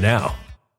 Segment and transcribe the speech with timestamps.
[0.00, 0.34] now.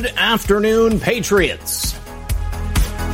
[0.00, 1.98] Good afternoon, Patriots.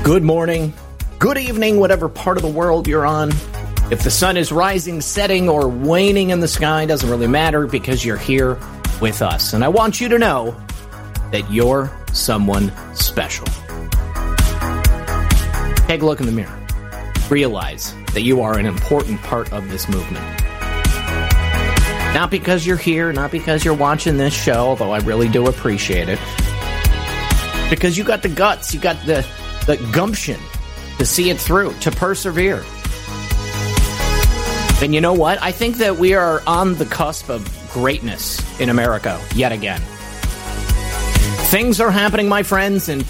[0.03, 0.75] Good morning,
[1.19, 3.31] good evening, whatever part of the world you're on.
[3.91, 8.05] If the sun is rising, setting, or waning in the sky, doesn't really matter because
[8.05, 8.59] you're here
[9.01, 9.55] with us.
[9.55, 10.55] And I want you to know
[11.33, 13.47] that you're someone special.
[15.87, 16.67] Take a look in the mirror.
[17.31, 20.23] Realize that you are an important part of this movement.
[22.13, 26.11] Not because you're here, not because you're watching this show, although I really do appreciate
[26.11, 26.19] it.
[27.71, 29.27] Because you got the guts, you got the,
[29.67, 30.41] the gumption
[30.99, 32.65] to see it through, to persevere.
[34.83, 35.43] And you know what?
[35.43, 39.81] I think that we are on the cusp of greatness in America yet again.
[41.51, 43.05] Things are happening, my friends, and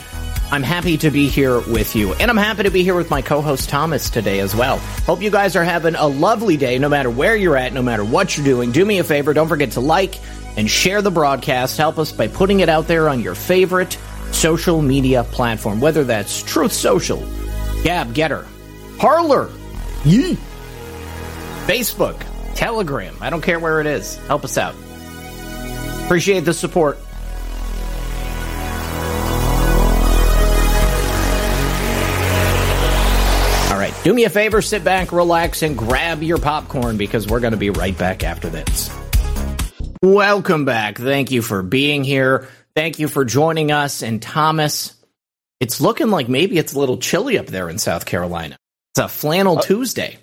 [0.51, 2.13] I'm happy to be here with you.
[2.15, 4.79] And I'm happy to be here with my co host Thomas today as well.
[5.07, 8.05] Hope you guys are having a lovely day no matter where you're at, no matter
[8.05, 8.71] what you're doing.
[8.71, 10.21] Do me a favor, don't forget to like
[10.57, 11.77] and share the broadcast.
[11.77, 13.99] Help us by putting it out there on your favorite
[14.35, 17.19] social media platform, whether that's Truth Social,
[17.83, 18.47] Gab Gettr,
[18.99, 19.51] Parler,
[20.05, 20.37] Yee,
[21.67, 22.23] Facebook,
[22.55, 23.17] Telegram.
[23.21, 24.17] I don't care where it is.
[24.27, 24.75] Help us out.
[26.05, 26.99] Appreciate the support.
[33.71, 37.41] All right, do me a favor, sit back, relax, and grab your popcorn because we're
[37.41, 38.91] going to be right back after this.
[40.03, 40.99] Welcome back.
[40.99, 42.47] Thank you for being here.
[42.75, 44.03] Thank you for joining us.
[44.03, 44.95] And Thomas,
[45.61, 48.57] it's looking like maybe it's a little chilly up there in South Carolina.
[48.93, 50.19] It's a flannel Tuesday.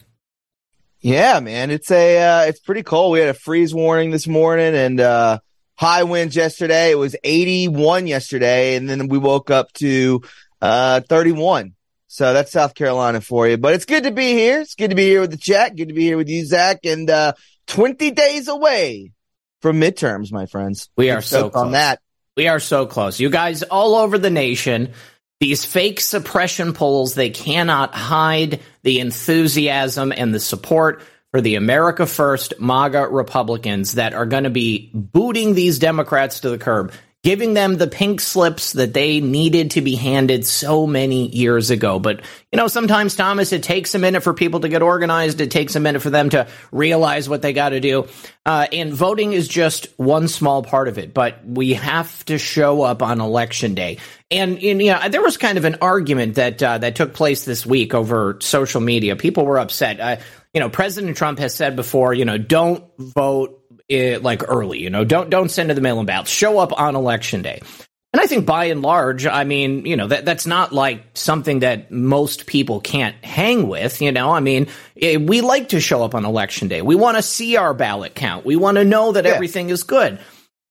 [1.00, 3.14] Yeah, man, it's a uh, it's pretty cold.
[3.14, 5.40] We had a freeze warning this morning and uh,
[5.76, 6.92] high winds yesterday.
[6.92, 10.22] It was 81 yesterday, and then we woke up to
[10.62, 11.74] uh, 31.
[12.08, 13.58] So that's South Carolina for you.
[13.58, 14.62] But it's good to be here.
[14.62, 15.76] It's good to be here with the chat.
[15.76, 16.86] Good to be here with you, Zak.
[16.86, 17.34] And uh,
[17.68, 19.14] 20 days away
[19.62, 20.90] from midterms, my friends.
[20.98, 22.00] We are so on that.
[22.38, 23.20] We are so close.
[23.20, 24.94] You guys all over the nation,
[25.40, 31.02] these fake suppression polls, they cannot hide the enthusiasm and the support
[31.32, 36.50] for the America First MAGA Republicans that are going to be booting these Democrats to
[36.50, 41.28] the curb, giving them the pink slips that they needed to be handed so many
[41.28, 42.00] years ago.
[42.00, 42.22] But,
[42.52, 45.40] you know, sometimes, Thomas, it takes a minute for people to get organized.
[45.40, 48.08] It takes a minute for them to realize what they got to do.
[48.44, 51.14] Uh, and voting is just one small part of it.
[51.14, 54.00] But we have to show up on election day.
[54.32, 57.46] And, and you know, there was kind of an argument that uh, that took place
[57.46, 59.16] this week over social media.
[59.16, 60.00] People were upset.
[60.00, 60.18] Uh,
[60.56, 63.61] you know, President Trump has said before, you know, don't vote
[63.92, 64.80] it, like early.
[64.80, 66.32] You know, don't don't send to the mail-in ballots.
[66.32, 67.62] Show up on election day.
[68.14, 71.60] And I think by and large, I mean, you know, that that's not like something
[71.60, 74.02] that most people can't hang with.
[74.02, 74.68] You know, I mean,
[75.02, 76.82] eh, we like to show up on election day.
[76.82, 78.46] We want to see our ballot count.
[78.46, 79.32] We want to know that Yeah.
[79.32, 80.20] everything is good.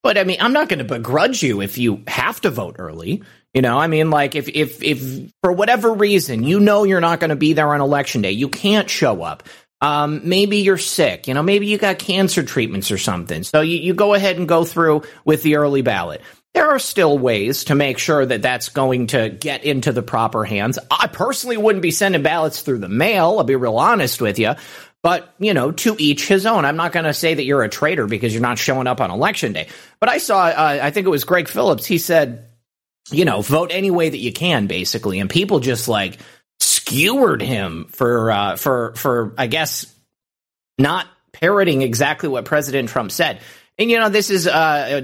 [0.02, 3.22] But I mean, I'm not going to begrudge you if you have to vote early.
[3.54, 7.20] You know, I mean, like if if if for whatever reason you know you're not
[7.20, 9.42] going to be there on election day, you can't show up.
[9.80, 11.26] Um, maybe you're sick.
[11.26, 13.42] You know, maybe you got cancer treatments or something.
[13.42, 16.20] So you, you go ahead and go through with the early ballot.
[16.52, 20.44] There are still ways to make sure that that's going to get into the proper
[20.44, 20.78] hands.
[20.90, 23.36] I personally wouldn't be sending ballots through the mail.
[23.38, 24.54] I'll be real honest with you.
[25.02, 26.64] But, you know, to each his own.
[26.64, 29.10] I'm not going to say that you're a traitor because you're not showing up on
[29.10, 29.68] election day.
[29.98, 31.86] But I saw, uh, I think it was Greg Phillips.
[31.86, 32.50] He said,
[33.10, 35.20] you know, vote any way that you can, basically.
[35.20, 36.18] And people just like
[36.60, 39.92] skewered him for, uh, for, for, I guess,
[40.78, 43.40] not parroting exactly what President Trump said.
[43.78, 45.02] And, you know, this is, uh,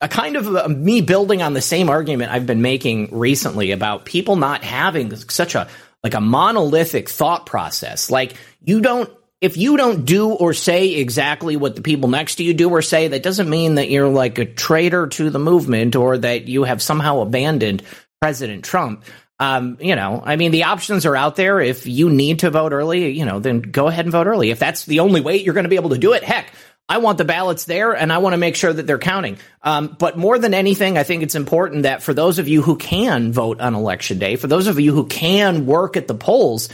[0.00, 4.04] a kind of a, me building on the same argument I've been making recently about
[4.04, 5.68] people not having such a
[6.02, 8.10] like a monolithic thought process.
[8.10, 9.10] Like you don't
[9.40, 12.82] if you don't do or say exactly what the people next to you do or
[12.82, 16.64] say, that doesn't mean that you're like a traitor to the movement or that you
[16.64, 17.82] have somehow abandoned
[18.20, 19.02] President Trump.
[19.40, 21.60] Um, you know, I mean, the options are out there.
[21.60, 24.50] If you need to vote early, you know, then go ahead and vote early.
[24.50, 26.52] If that's the only way you're going to be able to do it, heck,
[26.90, 29.38] I want the ballots there and I want to make sure that they're counting.
[29.62, 32.76] Um, but more than anything, I think it's important that for those of you who
[32.76, 36.68] can vote on election day, for those of you who can work at the polls,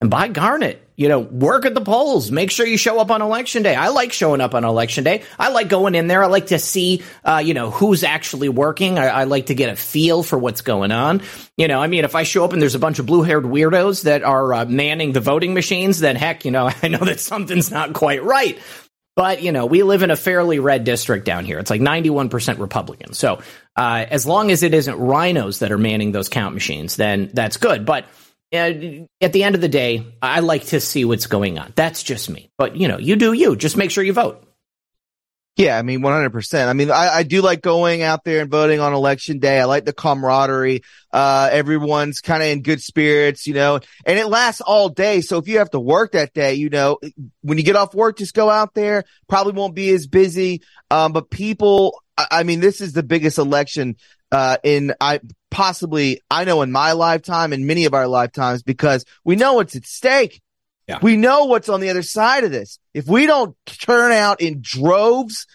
[0.00, 2.30] and by garnet, you know, work at the polls.
[2.30, 3.74] Make sure you show up on election day.
[3.74, 5.22] I like showing up on election day.
[5.38, 6.24] I like going in there.
[6.24, 8.98] I like to see, uh, you know, who's actually working.
[8.98, 11.22] I, I, like to get a feel for what's going on.
[11.58, 13.44] You know, I mean, if I show up and there's a bunch of blue haired
[13.44, 17.20] weirdos that are uh, manning the voting machines, then heck, you know, I know that
[17.20, 18.58] something's not quite right.
[19.16, 21.58] But, you know, we live in a fairly red district down here.
[21.58, 23.12] It's like 91% Republican.
[23.12, 23.40] So
[23.76, 27.58] uh, as long as it isn't RINOs that are manning those count machines, then that's
[27.58, 27.84] good.
[27.84, 28.06] But,
[28.52, 31.72] at the end of the day, I like to see what's going on.
[31.76, 32.50] That's just me.
[32.58, 33.56] But you know, you do you.
[33.56, 34.46] Just make sure you vote.
[35.56, 36.68] Yeah, I mean, 100%.
[36.68, 39.60] I mean, I, I, do like going out there and voting on election day.
[39.60, 40.82] I like the camaraderie.
[41.12, 45.20] Uh, everyone's kind of in good spirits, you know, and it lasts all day.
[45.20, 46.98] So if you have to work that day, you know,
[47.42, 49.04] when you get off work, just go out there.
[49.28, 50.62] Probably won't be as busy.
[50.90, 53.96] Um, but people, I mean, this is the biggest election
[54.32, 59.04] uh, in I possibly I know in my lifetime and many of our lifetimes because
[59.24, 60.40] we know what's at stake.
[60.86, 60.98] Yeah.
[61.02, 62.78] We know what's on the other side of this.
[62.94, 65.46] If we don't turn out in droves,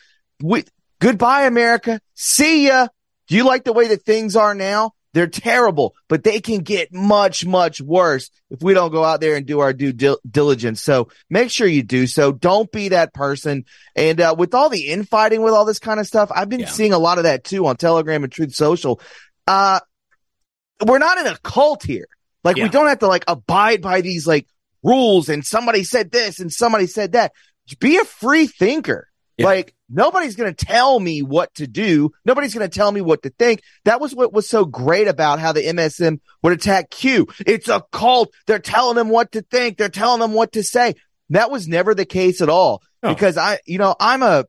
[0.42, 0.64] we
[1.00, 2.00] goodbye America.
[2.14, 2.88] See ya.
[3.28, 4.94] Do you like the way that things are now?
[5.16, 9.38] They're terrible, but they can get much, much worse if we don't go out there
[9.38, 10.82] and do our due dil- diligence.
[10.82, 12.34] So make sure you do so.
[12.34, 13.64] Don't be that person.
[13.96, 16.70] And uh, with all the infighting with all this kind of stuff, I've been yeah.
[16.70, 19.00] seeing a lot of that too on Telegram and Truth Social.
[19.48, 19.80] Uh,
[20.86, 22.08] we're not in a cult here.
[22.44, 22.64] Like yeah.
[22.64, 24.48] we don't have to like abide by these like
[24.84, 27.32] rules and somebody said this and somebody said that.
[27.80, 29.08] Be a free thinker.
[29.38, 29.48] Yeah.
[29.48, 32.12] Like nobody's going to tell me what to do.
[32.24, 33.62] Nobody's going to tell me what to think.
[33.84, 37.28] That was what was so great about how the MSM would attack Q.
[37.46, 38.32] It's a cult.
[38.46, 39.78] They're telling them what to think.
[39.78, 40.94] They're telling them what to say.
[41.32, 43.14] That was never the case at all oh.
[43.14, 44.46] because I, you know, I'm a,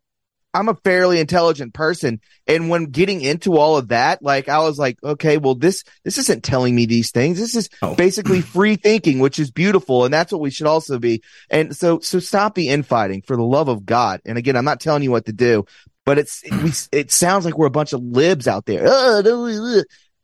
[0.54, 2.20] I'm a fairly intelligent person.
[2.46, 6.16] And when getting into all of that, like I was like, okay, well, this, this
[6.16, 7.38] isn't telling me these things.
[7.38, 7.94] This is oh.
[7.94, 10.04] basically free thinking, which is beautiful.
[10.04, 11.22] And that's what we should also be.
[11.50, 14.22] And so, so stop the infighting for the love of God.
[14.24, 15.66] And again, I'm not telling you what to do,
[16.06, 19.22] but it's, it, we, it sounds like we're a bunch of libs out there.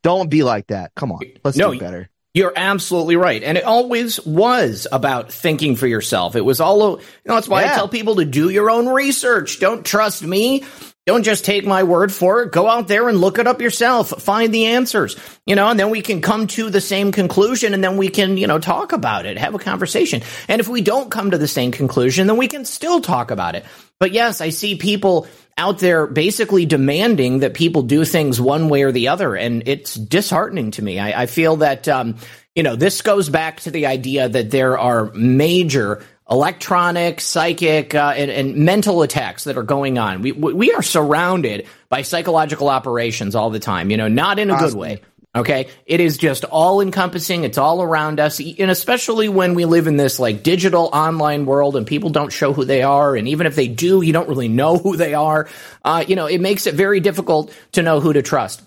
[0.02, 0.93] don't be like that.
[0.95, 1.21] Come on.
[1.45, 2.09] Let's no, do better.
[2.35, 3.43] You're absolutely right.
[3.43, 6.35] And it always was about thinking for yourself.
[6.35, 7.73] It was all, you know, that's why yeah.
[7.73, 9.61] I tell people to do your own research.
[9.61, 10.65] Don't trust me.
[11.05, 12.53] Don't just take my word for it.
[12.53, 14.09] Go out there and look it up yourself.
[14.23, 17.83] Find the answers, you know, and then we can come to the same conclusion and
[17.83, 20.23] then we can, you know, talk about it, have a conversation.
[20.49, 23.57] And if we don't come to the same conclusion, then we can still talk about
[23.57, 23.65] it.
[23.99, 25.27] But yes, I see people
[25.59, 29.37] out there basically demanding that people do things one way or the other.
[29.37, 30.99] And it's disheartening to me.
[30.99, 32.16] I, I feel that, um,
[32.54, 38.14] you know, this goes back to the idea that there are major electronic, psychic, uh,
[38.16, 40.23] and, and, mental attacks that are going on.
[40.23, 43.90] We we are surrounded by psychological operations all the time.
[43.90, 44.68] You know, not in a awesome.
[44.71, 45.00] good way.
[45.35, 45.69] Okay.
[45.87, 47.45] It is just all encompassing.
[47.45, 48.39] It's all around us.
[48.39, 52.53] And especially when we live in this like digital online world and people don't show
[52.53, 53.17] who they are.
[53.17, 55.49] And even if they do, you don't really know who they are.
[55.85, 58.62] Uh, you know, it makes it very difficult to know who to trust.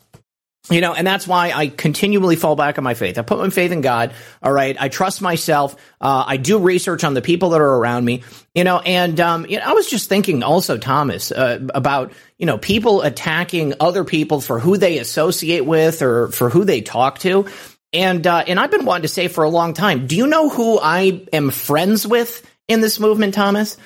[0.71, 3.19] You know, and that's why I continually fall back on my faith.
[3.19, 4.13] I put my faith in God.
[4.41, 4.75] All right.
[4.79, 5.75] I trust myself.
[6.01, 8.23] Uh, I do research on the people that are around me,
[8.55, 12.47] you know, and, um, you know, I was just thinking also, Thomas, uh, about, you
[12.47, 17.19] know, people attacking other people for who they associate with or for who they talk
[17.19, 17.45] to.
[17.93, 20.49] And, uh, and I've been wanting to say for a long time, do you know
[20.49, 23.77] who I am friends with in this movement, Thomas?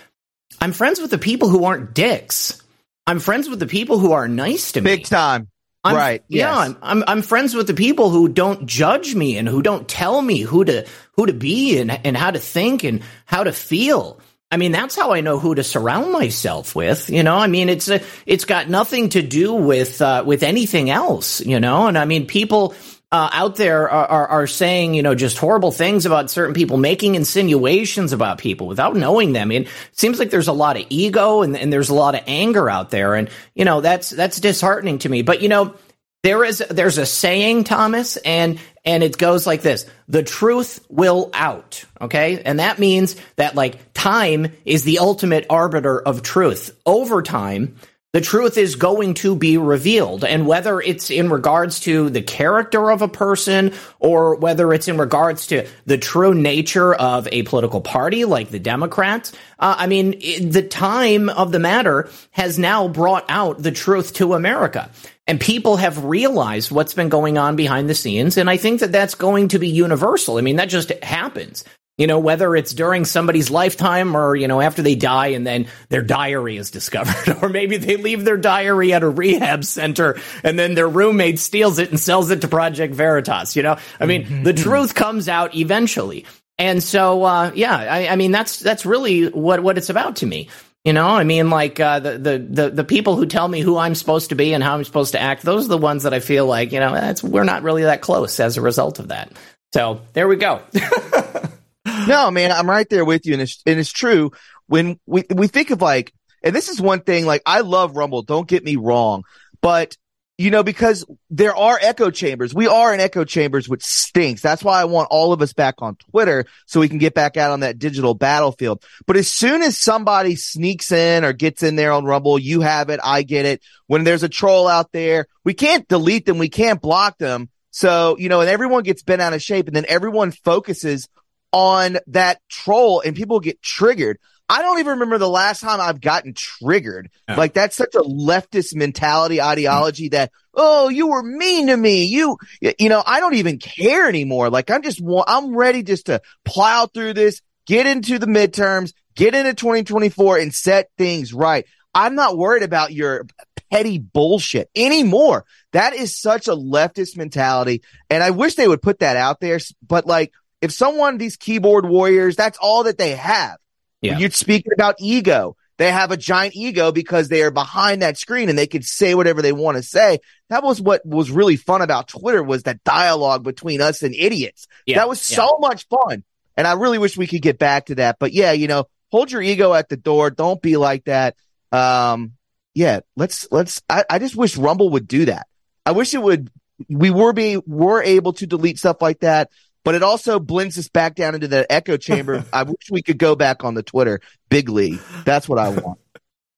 [0.62, 2.64] I'm friends with the people who aren't dicks.
[3.06, 4.96] I'm friends with the people who are nice to me.
[4.96, 5.50] Big time.
[5.84, 6.24] I'm, right.
[6.28, 6.58] Yeah, yes.
[6.58, 10.22] I'm, I'm, I'm friends with the people who don't judge me and who don't tell
[10.22, 14.20] me who to who to be and and how to think and how to feel.
[14.52, 17.10] I mean, that's how I know who to surround myself with.
[17.10, 20.90] You know, I mean, it's a, it's got nothing to do with uh, with anything
[20.90, 21.40] else.
[21.46, 22.74] You know, and I mean, people
[23.12, 26.78] uh, out there are, are, are, saying, you know, just horrible things about certain people,
[26.78, 29.52] making insinuations about people without knowing them.
[29.52, 32.70] It seems like there's a lot of ego and, and there's a lot of anger
[32.70, 33.16] out there.
[33.16, 35.24] And, you know, that's, that's disheartening to me.
[35.24, 35.74] But, you know,
[36.22, 39.88] there is, there's a saying, Thomas, and, and it goes like this.
[40.08, 41.86] The truth will out.
[42.00, 42.42] Okay.
[42.44, 46.78] And that means that like time is the ultimate arbiter of truth.
[46.86, 47.78] Over time,
[48.12, 50.24] the truth is going to be revealed.
[50.24, 54.98] And whether it's in regards to the character of a person or whether it's in
[54.98, 60.12] regards to the true nature of a political party like the Democrats, uh, I mean,
[60.50, 64.90] the time of the matter has now brought out the truth to America.
[65.28, 68.38] And people have realized what's been going on behind the scenes.
[68.38, 70.40] And I think that that's going to be universal.
[70.40, 71.64] I mean, that just happens
[72.00, 75.68] you know, whether it's during somebody's lifetime or, you know, after they die and then
[75.90, 80.58] their diary is discovered, or maybe they leave their diary at a rehab center and
[80.58, 83.56] then their roommate steals it and sells it to Project Veritas.
[83.58, 84.44] You know, I mean, mm-hmm.
[84.44, 86.26] the truth comes out eventually.
[86.58, 90.26] And so, uh, yeah, I, I mean, that's, that's really what, what it's about to
[90.26, 90.48] me.
[90.86, 93.78] You know, I mean, like uh, the, the the the people who tell me who
[93.78, 95.44] I'm supposed to be and how I'm supposed to act.
[95.44, 98.00] Those are the ones that I feel like you know that's we're not really that
[98.00, 99.30] close as a result of that.
[99.74, 100.62] So there we go.
[101.86, 104.32] no, man, I'm right there with you, and it's and it's true.
[104.68, 107.26] When we we think of like, and this is one thing.
[107.26, 108.22] Like, I love Rumble.
[108.22, 109.24] Don't get me wrong,
[109.62, 109.96] but
[110.40, 112.54] you know, because there are echo chambers.
[112.54, 114.42] We are in echo chambers, which stinks.
[114.42, 117.36] That's why I want all of us back on Twitter so we can get back
[117.36, 118.82] out on that digital battlefield.
[119.06, 122.90] But as soon as somebody sneaks in or gets in there on Rumble, you have
[122.90, 123.02] it.
[123.04, 123.62] I get it.
[123.88, 126.38] When there's a troll out there, we can't delete them.
[126.38, 127.50] We can't block them.
[127.72, 131.10] So, you know, and everyone gets bent out of shape and then everyone focuses
[131.52, 134.20] on that troll and people get triggered.
[134.52, 137.12] I don't even remember the last time I've gotten triggered.
[137.28, 137.36] Yeah.
[137.36, 142.06] Like that's such a leftist mentality ideology that, oh, you were mean to me.
[142.06, 144.50] You, you know, I don't even care anymore.
[144.50, 149.36] Like I'm just, I'm ready just to plow through this, get into the midterms, get
[149.36, 151.66] into 2024 and set things right.
[151.94, 153.28] I'm not worried about your
[153.72, 155.46] petty bullshit anymore.
[155.74, 157.84] That is such a leftist mentality.
[158.10, 159.60] And I wish they would put that out there.
[159.86, 163.58] But like, if someone, these keyboard warriors, that's all that they have.
[164.02, 164.18] Yeah.
[164.18, 165.56] You're speaking about ego.
[165.78, 169.16] They have a giant ego because they are behind that screen and they can say
[169.16, 170.20] whatever they want to say.
[170.50, 174.68] That was what was really fun about Twitter was that dialogue between us and idiots.
[174.86, 174.98] Yeah.
[174.98, 175.68] That was so yeah.
[175.68, 176.24] much fun.
[176.58, 178.18] And I really wish we could get back to that.
[178.20, 180.30] But yeah, you know, hold your ego at the door.
[180.30, 181.38] Don't be like that.
[181.72, 182.34] Um,
[182.74, 185.48] yeah, let's, let's, I, I just wish Rumble would do that.
[185.86, 186.52] I wish it would,
[186.90, 189.50] we were be were able to delete stuff like that
[189.84, 192.44] but it also blends us back down into the echo chamber.
[192.54, 195.00] I wish we could go back on the Twitter Big bigly.
[195.26, 196.00] That's what I want.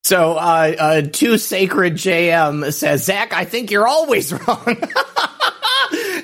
[0.03, 4.63] So, uh, uh, Too Sacred JM says, Zak, I think you're always wrong.
[4.65, 4.87] and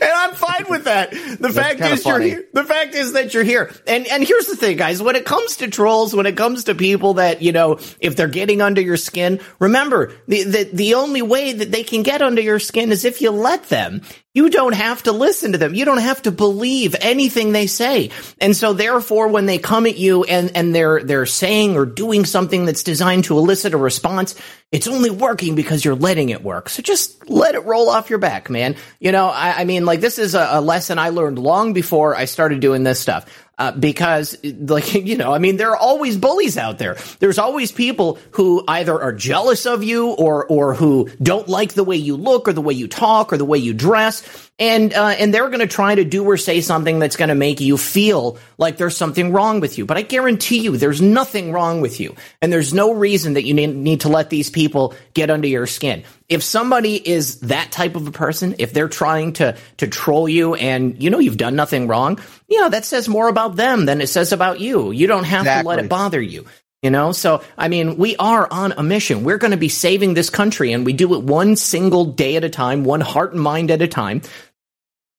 [0.04, 1.12] I'm fine with that.
[1.12, 2.46] The fact is you're here.
[2.54, 3.72] The fact is that you're here.
[3.86, 5.02] And and here's the thing, guys.
[5.02, 8.28] When it comes to trolls, when it comes to people that you know, if they're
[8.28, 12.42] getting under your skin, remember the the the only way that they can get under
[12.42, 14.02] your skin is if you let them.
[14.38, 15.74] You don't have to listen to them.
[15.74, 18.12] You don't have to believe anything they say.
[18.40, 22.24] And so therefore, when they come at you and, and they're, they're saying or doing
[22.24, 24.36] something that's designed to elicit a response,
[24.72, 26.70] it's only working because you're letting it work.
[26.70, 28.76] So just let it roll off your back, man.
[29.00, 32.16] You know, I, I mean, like this is a, a lesson I learned long before
[32.16, 33.26] I started doing this stuff.
[33.60, 36.96] Uh, because like you know i mean there are always bullies out there.
[37.20, 41.84] There's always people who either are jealous of you or or who don't like the
[41.84, 45.16] way you look or the way you talk or the way you dress and uh,
[45.20, 47.78] and they're going to try to do or say something that's going to make you
[47.78, 49.86] feel like there's something wrong with you.
[49.86, 53.54] But I guarantee you, there's nothing wrong with you, and there's no reason that you
[53.54, 56.04] need, need to let these people get under your skin.
[56.28, 60.56] If somebody is that type of a person, if they're trying to to troll you,
[60.56, 64.02] and you know you've done nothing wrong, you know that says more about them than
[64.02, 64.92] it says about you.
[64.92, 65.64] You don't have exactly.
[65.64, 66.48] to let it bother you.
[66.84, 69.24] You know, so I mean, we are on a mission.
[69.24, 72.44] We're going to be saving this country, and we do it one single day at
[72.44, 74.22] a time, one heart and mind at a time.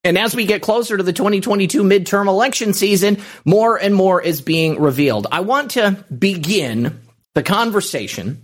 [0.03, 4.41] And as we get closer to the 2022 midterm election season, more and more is
[4.41, 5.27] being revealed.
[5.31, 7.01] I want to begin
[7.35, 8.41] the conversation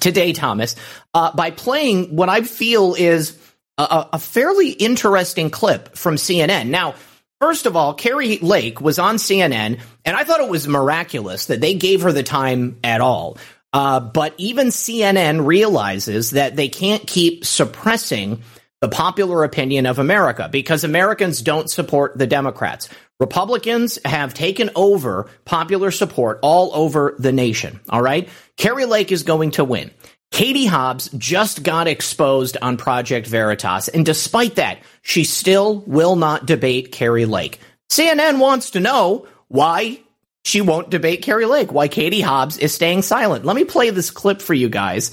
[0.00, 0.74] today, Thomas,
[1.14, 3.38] uh, by playing what I feel is
[3.78, 6.68] a, a fairly interesting clip from CNN.
[6.68, 6.94] Now,
[7.40, 11.62] First of all, Kari Lake was on CNN, and I thought it was miraculous that
[11.62, 13.38] they gave her the time at all.
[13.72, 18.42] Uh, but even CNN realizes that they can't keep suppressing
[18.80, 22.88] the popular opinion of America because Americans don't support the Democrats.
[23.18, 27.80] Republicans have taken over popular support all over the nation.
[27.90, 28.28] All right.
[28.56, 29.90] Kari Lake is going to win.
[30.30, 33.88] Katie Hobbs just got exposed on Project Veritas.
[33.88, 37.58] And despite that, she still will not debate Kari Lake.
[37.90, 40.00] CNN wants to know why
[40.44, 43.44] she won't debate Kari Lake, why Katie Hobbs is staying silent.
[43.44, 45.10] Let me play this clip for you guys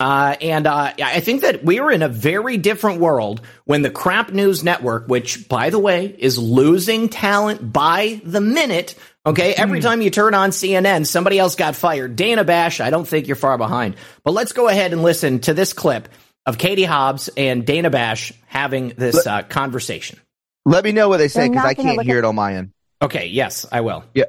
[0.00, 4.32] uh, and uh, I think that we're in a very different world when the Crap
[4.32, 8.94] News Network, which, by the way, is losing talent by the minute
[9.26, 12.14] Okay, every time you turn on CNN, somebody else got fired.
[12.14, 13.96] Dana Bash, I don't think you're far behind.
[14.22, 16.08] But let's go ahead and listen to this clip
[16.44, 20.18] of Katie Hobbs and Dana Bash having this uh, conversation.
[20.66, 22.72] Let me know what they say because I can't hear at- it on my end.
[23.00, 24.04] Okay, yes, I will.
[24.14, 24.24] Yeah.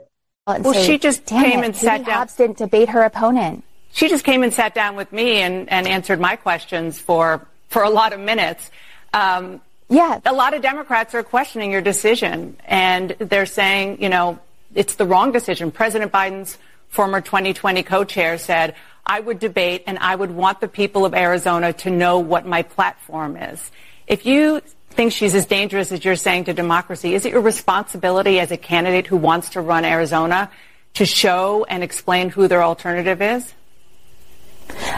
[0.48, 3.04] and Well, say, she just came it, and Katie sat down." Hobbs didn't debate her
[3.04, 3.66] opponent.
[3.96, 7.82] She just came and sat down with me and, and answered my questions for, for
[7.82, 8.70] a lot of minutes.
[9.14, 14.38] Um, Yeah, a lot of Democrats are questioning your decision, and they're saying, you know,
[14.74, 15.72] it's the wrong decision.
[15.72, 16.58] President Biden's
[16.90, 21.72] former 2020 co-chair said, I would debate and I would want the people of Arizona
[21.74, 23.72] to know what my platform is.
[24.08, 28.42] If you think she's as dangerous as you're saying to democracy, is it your responsibility
[28.42, 30.52] as a candidate who wants to run Arizona
[30.96, 33.54] to show and explain who their alternative is?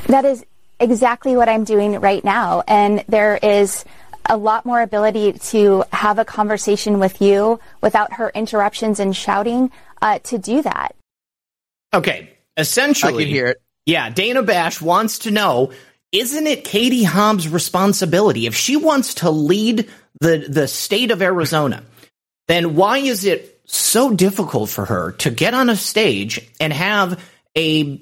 [0.08, 0.46] That is
[0.80, 2.64] exactly what I'm doing right now.
[2.68, 3.86] And there is
[4.30, 9.72] a lot more ability to have a conversation with you without her interruptions and shouting
[10.02, 10.96] uh, to do that.
[11.94, 13.62] Okay, essentially, I can hear it.
[13.86, 15.72] Yeah, Dana Bash wants to know
[16.12, 21.84] isn't it Katie Hobbs' responsibility if she wants to lead the the state of Arizona?
[22.48, 27.22] Then why is it so difficult for her to get on a stage and have
[27.58, 28.02] a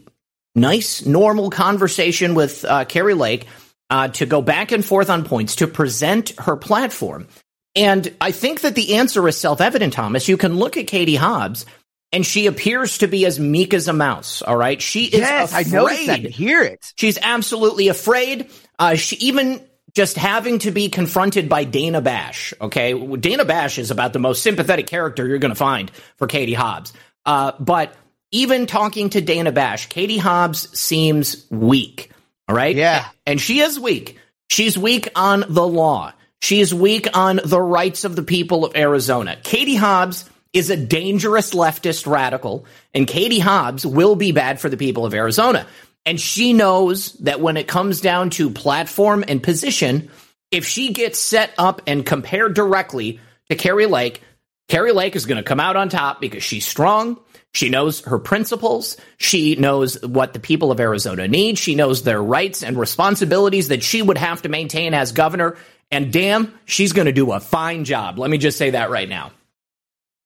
[0.56, 3.46] nice, normal conversation with uh, Kari Lake
[3.89, 7.28] uh, to go back and forth on points to present her platform?
[7.76, 10.28] And I think that the answer is self evident, Thomas.
[10.28, 11.65] You can look at Katie Hobbs.
[12.13, 14.41] And she appears to be as meek as a mouse.
[14.41, 15.74] All right, she is Yes, I afraid.
[15.74, 16.20] noticed that.
[16.26, 16.94] I hear it.
[16.96, 18.50] She's absolutely afraid.
[18.80, 19.60] Uh, she even
[19.96, 22.54] just having to be confronted by Dana Bash.
[22.62, 26.54] Okay, Dana Bash is about the most sympathetic character you're going to find for Katie
[26.54, 26.94] Hobbs.
[27.26, 27.94] Uh, but
[28.32, 32.12] even talking to Dana Bash, Katie Hobbs seems weak.
[32.48, 33.06] All right, Yeah.
[33.26, 34.18] and she is weak.
[34.50, 36.14] She's weak on the law.
[36.42, 39.38] She's weak on the rights of the people of Arizona.
[39.44, 44.78] Katie Hobbs is a dangerous leftist radical, and Katie Hobbs will be bad for the
[44.78, 45.66] people of Arizona.
[46.06, 50.12] And she knows that when it comes down to platform and position,
[50.52, 54.22] if she gets set up and compared directly to Kari Lake,
[54.70, 57.20] Kari Lake is going to come out on top because she's strong.
[57.56, 58.98] She knows her principles.
[59.15, 61.58] She knows what the people of Arizona need.
[61.58, 65.56] She knows their rights and responsibilities that she would have to maintain as governor.
[65.89, 68.20] And damn, she's going to do a fine job.
[68.20, 69.32] Let me just say that right now.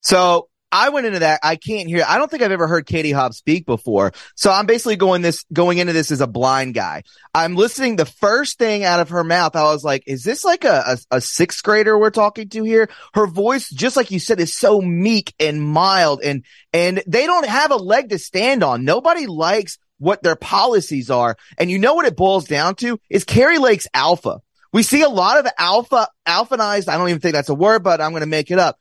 [0.01, 1.39] So I went into that.
[1.43, 2.03] I can't hear.
[2.07, 4.11] I don't think I've ever heard Katie Hobbs speak before.
[4.35, 7.03] So I'm basically going this, going into this as a blind guy.
[7.33, 7.95] I'm listening.
[7.95, 11.17] The first thing out of her mouth, I was like, is this like a, a,
[11.17, 12.89] a sixth grader we're talking to here?
[13.13, 17.47] Her voice, just like you said, is so meek and mild and, and they don't
[17.47, 18.85] have a leg to stand on.
[18.85, 21.35] Nobody likes what their policies are.
[21.57, 24.39] And you know what it boils down to is Kari Lake's alpha.
[24.71, 26.89] We see a lot of alpha, alphanized.
[26.89, 28.77] I don't even think that's a word, but I'm going to make it up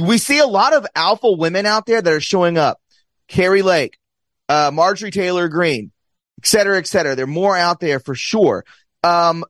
[0.00, 2.80] we see a lot of alpha women out there that are showing up.
[3.28, 3.98] Kari Lake,
[4.48, 5.92] uh, Marjorie Taylor Greene,
[6.40, 7.14] et cetera, et cetera.
[7.14, 8.64] They're more out there for sure.
[9.04, 9.44] Um,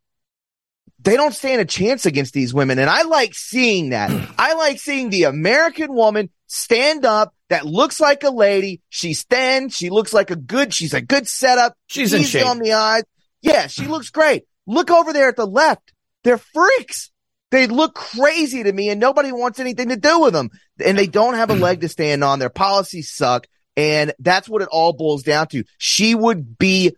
[1.03, 2.79] they don't stand a chance against these women.
[2.79, 4.11] And I like seeing that.
[4.39, 8.83] I like seeing the American woman stand up that looks like a lady.
[8.91, 9.71] She's thin.
[9.71, 11.75] She looks like a good, she's a good setup.
[11.87, 13.05] She's Easy on the eyes.
[13.41, 14.45] Yeah, she looks great.
[14.67, 15.95] Look over there at the left.
[16.23, 17.11] They're freaks.
[17.51, 20.51] They look crazy to me and nobody wants anything to do with them.
[20.85, 22.39] And they don't have a leg to stand on.
[22.39, 23.47] Their policies suck.
[23.77, 25.65] And that's what it all boils down to.
[25.79, 26.97] She would be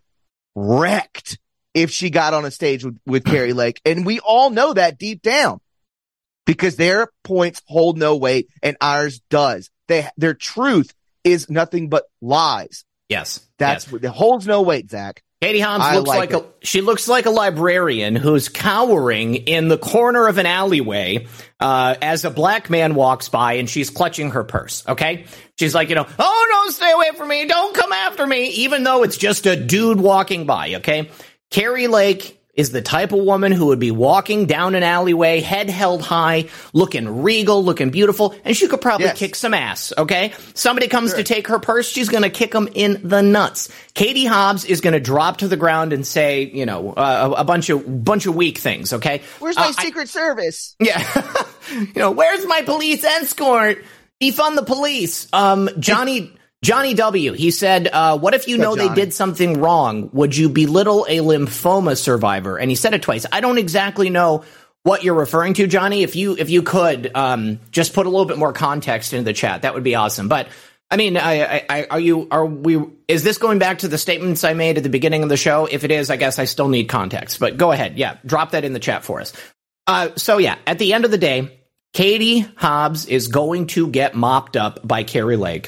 [0.55, 1.39] wrecked
[1.73, 3.81] if she got on a stage with, with Kari Lake.
[3.85, 5.59] And we all know that deep down
[6.45, 9.69] because their points hold no weight and ours does.
[9.87, 12.85] They, their truth is nothing but lies.
[13.09, 13.47] Yes.
[13.57, 13.91] That's yes.
[13.91, 15.23] what it holds no weight, Zak.
[15.43, 19.77] Katie I looks like like, a she looks like a librarian who's cowering in the
[19.77, 21.27] corner of an alleyway
[21.59, 24.83] uh, as a black man walks by and she's clutching her purse.
[24.87, 25.25] Okay,
[25.59, 28.83] she's like, you know, oh no, stay away from me, don't come after me, even
[28.83, 30.75] though it's just a dude walking by.
[30.75, 31.09] Okay,
[31.51, 35.69] Kari Lake is the type of woman who would be walking down an alleyway, head
[35.71, 39.17] held high, looking regal, looking beautiful, and she could probably Yes.
[39.17, 40.33] kick some ass, okay?
[40.53, 43.69] Somebody comes to take her purse, she's gonna kick them in the nuts.
[43.95, 47.69] Katie Hobbs is gonna drop to the ground and say, you know, uh, a, bunch
[47.69, 49.23] of bunch of weak things, okay?
[49.39, 50.75] Where's my Uh, I- secret service?
[50.79, 51.01] yeah.
[51.71, 53.83] you know, where's my police escort?
[54.21, 55.27] Defund the police.
[55.33, 56.31] Um, Johnny,
[56.63, 57.33] Johnny W.
[57.33, 60.09] He said, uh, what if you know they did something wrong?
[60.13, 62.57] Would you belittle a lymphoma survivor?
[62.57, 63.25] And he said it twice.
[63.31, 64.45] I don't exactly know
[64.83, 66.03] what you're referring to, Johnny.
[66.03, 69.33] If you, if you could, um, just put a little bit more context into the
[69.33, 70.29] chat, that would be awesome.
[70.29, 70.47] But,
[70.89, 73.97] I mean, I, I, I, are you, are we, is this going back to the
[73.97, 75.65] statements I made at the beginning of the show?
[75.65, 77.97] If it is, I guess I still need context, but go ahead.
[77.97, 78.17] Yeah.
[78.25, 79.33] Drop that in the chat for us.
[79.85, 81.59] Uh, so yeah, at the end of the day,
[81.91, 85.67] Katie Hobbs is going to get mopped up by Kari Lake.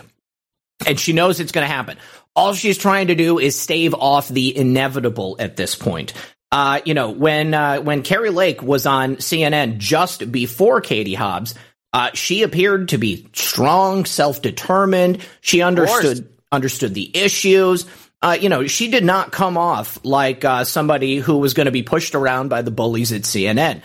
[0.86, 1.98] And she knows it's going to happen.
[2.36, 6.14] All she's trying to do is stave off the inevitable at this point.
[6.52, 11.56] Uh, you know, when uh, when Kari Lake was on CNN just before Katie Hobbs,
[11.94, 15.26] uh, she appeared to be strong, self determined.
[15.42, 17.86] She understood understood the issues.
[18.22, 21.72] Uh, you know, she did not come off like uh, somebody who was going to
[21.72, 23.82] be pushed around by the bullies at CNN.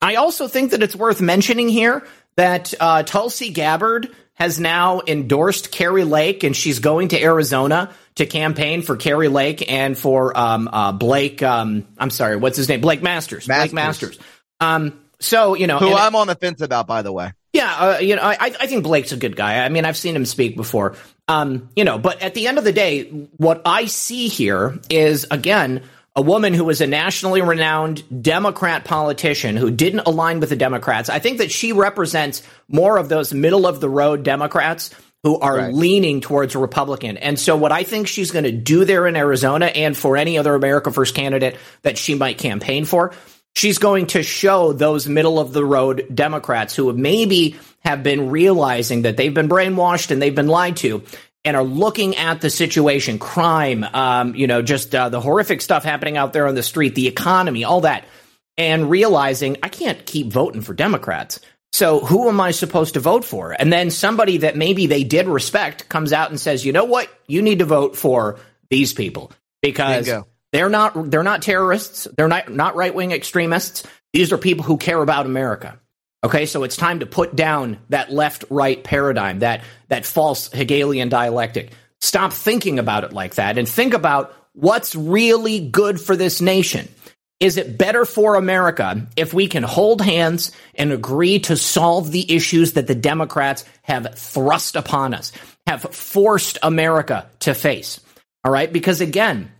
[0.00, 5.72] I also think that it's worth mentioning here that uh, Tulsi Gabbard has now endorsed
[5.72, 10.68] Kari Lake, and she's going to Arizona to campaign for Kari Lake and for um,
[10.72, 11.42] uh, Blake.
[11.42, 12.80] Um, I'm sorry, what's his name?
[12.80, 13.48] Blake Masters.
[13.48, 13.72] Masters.
[13.72, 14.18] Blake Masters.
[14.60, 17.32] Um, so you know, Who I'm on the fence about, by the way.
[17.52, 19.64] yeah, uh, you know, I, I think Blake's a good guy.
[19.64, 20.94] I mean, I've seen him speak before.
[21.26, 23.04] Um, you know, but at the end of the day,
[23.36, 25.82] what I see here is again
[26.18, 31.08] a woman who is a nationally renowned Democrat politician who didn't align with the Democrats.
[31.08, 34.90] I think that she represents more of those middle of the road Democrats
[35.22, 35.72] who are Right.
[35.72, 37.18] leaning towards a Republican.
[37.18, 40.38] And so what I think she's going to do there in Arizona and for any
[40.38, 43.12] other America First candidate that she might campaign for,
[43.54, 47.54] she's going to show those middle of the road Democrats who maybe
[47.84, 51.04] have been realizing that they've been brainwashed and they've been lied to
[51.44, 55.84] and are looking at the situation, crime, um, you know, just uh, the horrific stuff
[55.84, 58.04] happening out there on the street, the economy, all that,
[58.56, 61.40] and realizing I can't keep voting for Democrats.
[61.72, 63.52] So who am I supposed to vote for?
[63.52, 67.08] And then somebody that maybe they did respect comes out and says, you know what?
[67.26, 68.38] You need to vote for
[68.70, 70.08] these people because
[70.52, 72.08] they're not they're not terrorists.
[72.16, 73.84] They're not not right wing extremists.
[74.12, 75.78] These are people who care about America.
[76.24, 81.08] Okay, so it's time to put down that left right paradigm, that that false Hegelian
[81.08, 81.70] dialectic.
[82.00, 86.88] Stop thinking about it like that and think about what's really good for this nation.
[87.40, 92.34] Is it better for America if we can hold hands and agree to solve the
[92.34, 95.30] issues that the Democrats have thrust upon us,
[95.64, 98.00] have forced America to face?
[98.42, 99.52] All right, because again,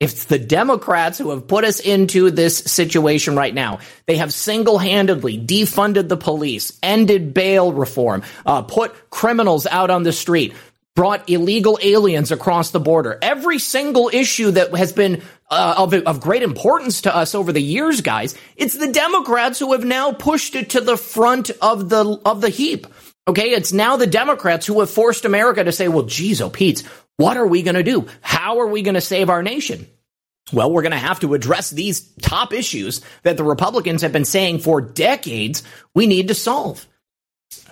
[0.00, 3.80] it's the Democrats who have put us into this situation right now.
[4.06, 10.02] They have single handedly defunded the police, ended bail reform, uh, put criminals out on
[10.02, 10.54] the street,
[10.96, 13.18] brought illegal aliens across the border.
[13.20, 17.60] Every single issue that has been uh, of, of great importance to us over the
[17.60, 22.18] years, guys, it's the Democrats who have now pushed it to the front of the
[22.24, 22.86] of the heap.
[23.28, 26.82] Okay, it's now the Democrats who have forced America to say, well, geez, oh, Pete,
[27.20, 28.06] what are we going to do?
[28.22, 29.86] How are we going to save our nation?
[30.54, 34.24] Well, we're going to have to address these top issues that the Republicans have been
[34.24, 35.62] saying for decades
[35.94, 36.86] we need to solve.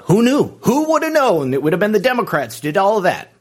[0.03, 0.59] Who knew?
[0.65, 3.33] Who would have known it would have been the Democrats did all of that?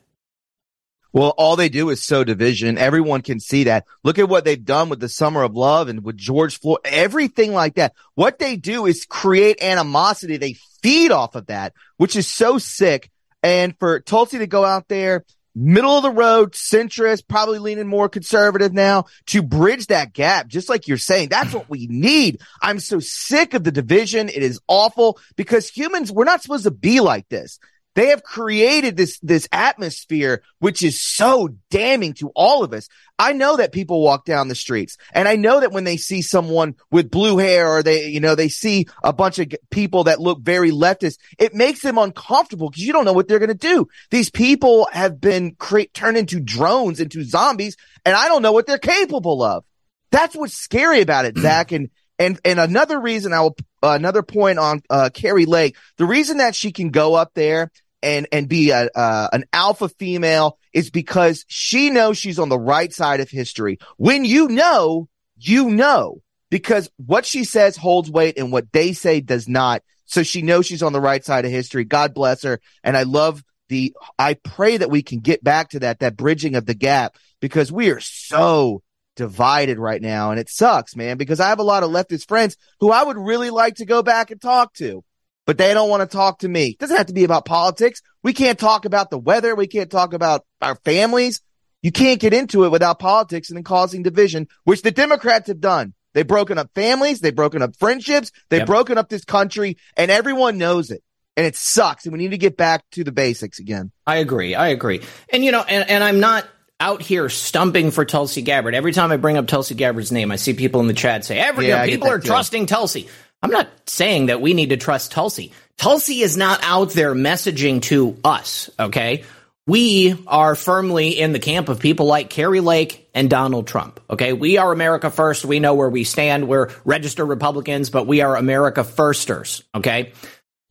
[1.11, 2.77] Well, all they do is sow division.
[2.77, 3.85] Everyone can see that.
[4.03, 7.53] Look at what they've done with the Summer of Love and with George Floyd, everything
[7.53, 7.93] like that.
[8.15, 10.37] What they do is create animosity.
[10.37, 13.09] They feed off of that, which is so sick.
[13.43, 15.25] And for Tulsi to go out there,
[15.57, 20.69] middle of the road, centrist, probably leaning more conservative now to bridge that gap, just
[20.69, 22.39] like you're saying, that's what we need.
[22.61, 24.29] I'm so sick of the division.
[24.29, 27.59] It is awful because humans, we're not supposed to be like this.
[27.97, 32.89] They have created this, this atmosphere, which is so damning to all of us.
[33.17, 36.21] I know that people walk down the streets and I know that when they see
[36.21, 40.19] someone with blue hair or they, you know, they see a bunch of people that
[40.19, 43.55] look very leftist, it makes them uncomfortable because you don't know what they're going to
[43.55, 43.87] do.
[44.11, 48.67] These people have been create, turned into drones, into zombies, and I don't know what
[48.67, 49.65] they're capable of.
[50.11, 51.71] That's what's scary about it, Zak.
[51.71, 56.05] And, and, and another reason I will, uh, another point on, uh, Kari Lake, the
[56.05, 57.71] reason that she can go up there
[58.07, 62.59] and, and be a, uh, an alpha female is because she knows she's on the
[62.59, 63.79] right side of history.
[63.97, 69.19] When you know, you know, because what she says holds weight and what they say
[69.19, 69.83] does not.
[70.05, 71.83] So she knows she's on the right side of history.
[71.83, 72.61] God bless her.
[72.81, 76.55] And I love the, I pray that we can get back to that, that bridging
[76.55, 78.81] of the gap because we are so
[79.17, 80.31] divided right now.
[80.31, 83.17] And it sucks, man, because I have a lot of leftist friends who I would
[83.17, 85.03] really like to go back and talk to,
[85.47, 86.67] but they don't want to talk to me.
[86.67, 88.03] It doesn't have to be about politics.
[88.21, 89.55] We can't talk about the weather.
[89.55, 91.41] We can't talk about our families.
[91.81, 95.61] You can't get into it without politics and then causing division, which the Democrats have
[95.61, 95.93] done.
[96.13, 97.19] They've broken up families.
[97.21, 98.31] They've broken up friendships.
[98.49, 98.67] They've Yep.
[98.67, 101.01] broken up this country and everyone knows it.
[101.37, 102.05] And it sucks.
[102.05, 103.91] And we need to get back to the basics again.
[104.07, 104.55] I agree.
[104.55, 105.01] I agree.
[105.31, 106.45] And you know, and, and I'm not
[106.79, 108.73] out here stumping for Tulsi Gabbard.
[108.75, 111.37] Every time I bring up Tulsi Gabbard's name, I see people in the chat say,
[111.39, 112.27] "Every Yeah, people are too.
[112.27, 113.07] trusting Tulsi."
[113.41, 115.51] I'm not saying that we need to trust Tulsi.
[115.77, 118.69] Tulsi is not out there messaging to us.
[118.79, 119.23] Okay,
[119.67, 123.99] we are firmly in the camp of people like Kari Lake and Donald Trump.
[124.09, 124.31] Okay.
[124.31, 125.43] We are America first.
[125.43, 126.47] We know where we stand.
[126.47, 129.63] We're registered Republicans, but we are America firsters.
[129.75, 130.13] Okay.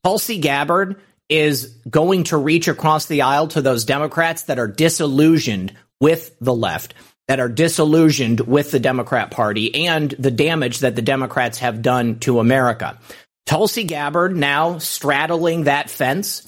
[0.02, 0.96] Tulsi Gabbard
[1.28, 6.54] is going to reach across the aisle to those Democrats that are disillusioned with the
[6.54, 6.94] left,
[7.28, 12.18] that are disillusioned with the Democrat Party and the damage that the Democrats have done
[12.20, 12.98] to America.
[13.46, 16.44] Tulsi Gabbard now straddling that fence,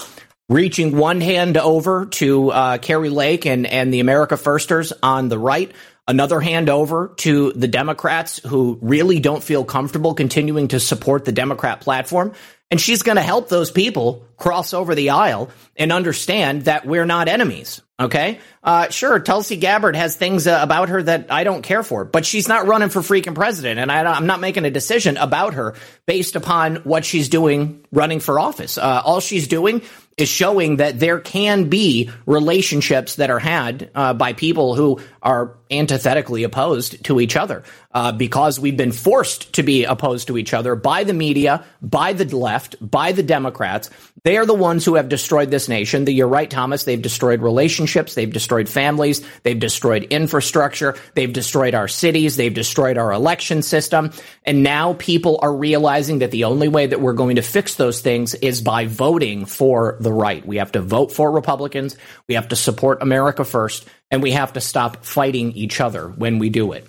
[0.48, 5.38] reaching one hand over to uh, Kari Lake and, and the America Firsters on the
[5.38, 5.72] right,
[6.08, 11.32] another hand over to the Democrats who really don't feel comfortable continuing to support the
[11.32, 12.32] Democrat platform.
[12.70, 17.06] And she's going to help those people cross over the aisle and understand that we're
[17.06, 17.80] not enemies.
[18.00, 18.38] Okay.
[18.62, 19.18] Uh, sure.
[19.18, 22.66] Tulsi Gabbard has things uh, about her that I don't care for, but she's not
[22.66, 23.80] running for freaking president.
[23.80, 25.74] And I, am not making a decision about her
[26.06, 28.78] based upon what she's doing running for office.
[28.78, 29.82] Uh, all she's doing
[30.16, 35.57] is showing that there can be relationships that are had uh, by people who are
[35.70, 40.54] antithetically opposed to each other uh, because we've been forced to be opposed to each
[40.54, 43.90] other by the media, by the left, by the Democrats.
[44.24, 46.04] They are the ones who have destroyed this nation.
[46.04, 46.84] The, you're right, Thomas.
[46.84, 48.14] They've destroyed relationships.
[48.14, 49.24] They've destroyed families.
[49.42, 50.96] They've destroyed infrastructure.
[51.14, 52.36] They've destroyed our cities.
[52.36, 54.12] They've destroyed our election system.
[54.44, 58.00] And now people are realizing that the only way that we're going to fix those
[58.00, 60.44] things is by voting for the right.
[60.44, 61.96] We have to vote for Republicans.
[62.26, 66.38] We have to support America first and we have to stop fighting each other when
[66.38, 66.86] we do it.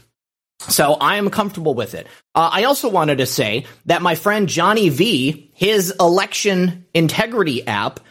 [0.60, 2.08] So I am comfortable with it.
[2.36, 8.02] Uh, I also wanted to say that my friend Johnny V, his election integrity app,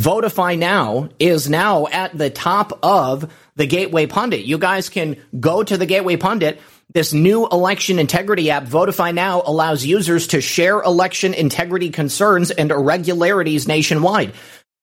[0.00, 4.44] Votify Now, is now at the top of the Gateway Pundit.
[4.44, 6.60] You guys can go to the Gateway Pundit.
[6.92, 12.70] This new election integrity app, Votify Now, allows users to share election integrity concerns and
[12.70, 14.34] irregularities nationwide.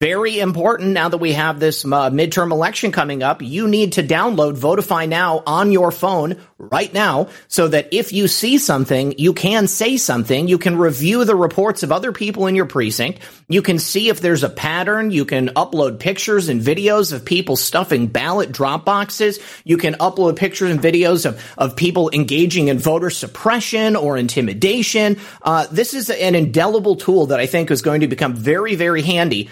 [0.02, 3.44] Very important now that we have this uh, midterm election coming up.
[3.44, 8.28] You need to download Votify Now on your phone right now so that if you
[8.28, 10.48] see something, you can say something.
[10.48, 13.20] You can review the reports of other people in your precinct.
[13.48, 15.12] You can see if there's a pattern.
[15.12, 19.38] You can upload pictures and videos of people stuffing ballot drop boxes.
[19.66, 25.20] You can upload pictures and videos of, of people engaging in voter suppression or intimidation.
[25.44, 29.04] Uh, this is an indelible tool that I think is going to become very, very
[29.04, 29.48] handy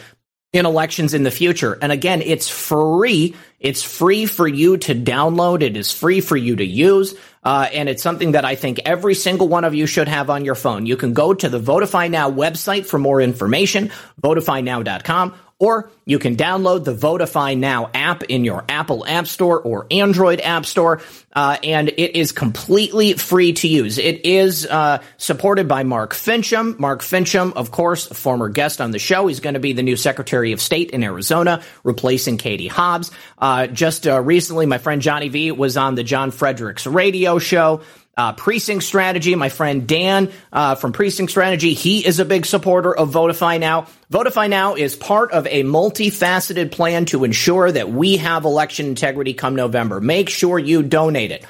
[0.52, 1.78] in elections in the future.
[1.82, 3.36] And again, it's free.
[3.60, 5.62] It's free for you to download.
[5.62, 7.14] It is free for you to use.
[7.44, 10.46] Uh, and it's something that I think every single one of you should have on
[10.46, 10.86] your phone.
[10.86, 16.38] You can go to the Votify Now website for more information, votifynow.com, or you can
[16.38, 21.02] download the Votify Now app in your Apple App Store or Android App Store,
[21.34, 23.98] uh, and it is completely free to use.
[23.98, 26.80] It is uh, supported by Mark Finchem.
[26.80, 29.28] Mark Finchem, of course, former guest on the show.
[29.28, 33.12] He's going to be the new Secretary of State in Arizona, replacing Katie Hobbs.
[33.38, 37.82] Uh, just uh, recently, my friend Johnny V was on the John Fredericks radio show
[38.20, 39.34] uh, Precinct Strategy.
[39.36, 43.88] My friend Dan uh, from Precinct Strategy, he is a big supporter of Votify Now.
[44.12, 49.34] Votify Now is part of a multifaceted plan to ensure that we have election integrity
[49.34, 50.02] come November.
[50.02, 51.46] Make sure you donate it.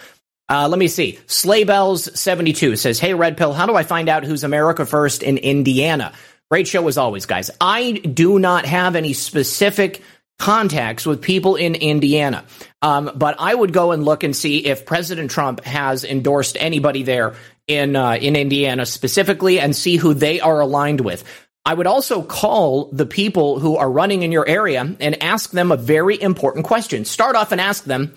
[0.47, 1.17] Uh, let me see.
[1.25, 6.13] Sleighbells72 says, Hey, Red Pill, how do I find out who's America First in Indiana?
[6.51, 7.49] Great show as always, guys.
[7.59, 10.03] I do not have any specific
[10.39, 12.43] contacts with people in Indiana.
[12.81, 17.03] Um, but I would go and look and see if President Trump has endorsed anybody
[17.03, 17.35] there
[17.67, 21.23] in uh, in Indiana specifically, and see who they are aligned with.
[21.65, 25.71] I would also call the people who are running in your area and ask them
[25.71, 27.05] a very important question.
[27.05, 28.15] Start off and ask them,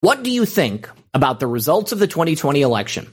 [0.00, 3.06] "What do you think about the results of the 2020 election?"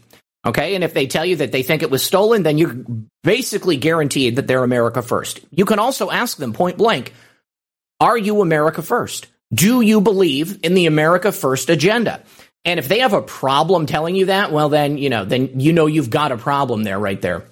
[0.47, 2.77] Okay, and if they tell you that they think it was stolen, then you're
[3.23, 5.41] basically guaranteed that they're America first.
[5.51, 7.13] You can also ask them point blank,
[7.99, 9.27] "Are you America first?
[9.53, 12.21] Do you believe in the America First agenda?
[12.65, 15.71] And if they have a problem telling you that, well, then, you know, then you
[15.71, 17.45] know you've got a problem there right there.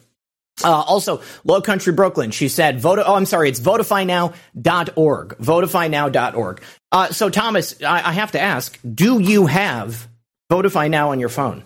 [0.63, 6.62] Uh, also, Low Country Brooklyn, she said, vote, oh, I'm sorry, it's votifynow.org, votifynow.org.
[6.91, 10.08] Uh, so, Thomas, I, I have to ask, do you have
[10.51, 11.63] Votify Now on your phone?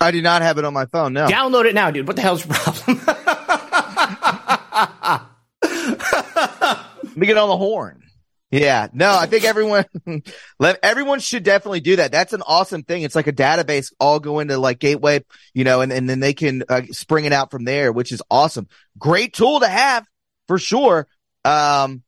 [0.00, 1.26] I do not have it on my phone, no.
[1.26, 2.06] Download it now, dude.
[2.06, 3.00] What the hell's your problem?
[7.20, 8.02] me get on the horn.
[8.50, 9.84] Yeah, no, I think everyone,
[10.82, 12.10] everyone should definitely do that.
[12.10, 13.02] That's an awesome thing.
[13.02, 16.34] It's like a database all go into like Gateway, you know, and, and then they
[16.34, 18.66] can uh, spring it out from there, which is awesome.
[18.98, 20.04] Great tool to have
[20.48, 21.06] for sure.
[21.44, 22.02] Um,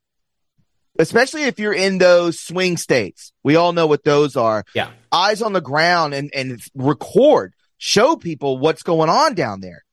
[0.98, 3.32] especially if you're in those swing states.
[3.44, 4.64] We all know what those are.
[4.74, 4.90] Yeah.
[5.12, 9.84] Eyes on the ground and, and record, show people what's going on down there.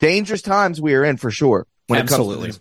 [0.00, 1.66] Dangerous times we are in for sure.
[1.86, 2.52] When Absolutely.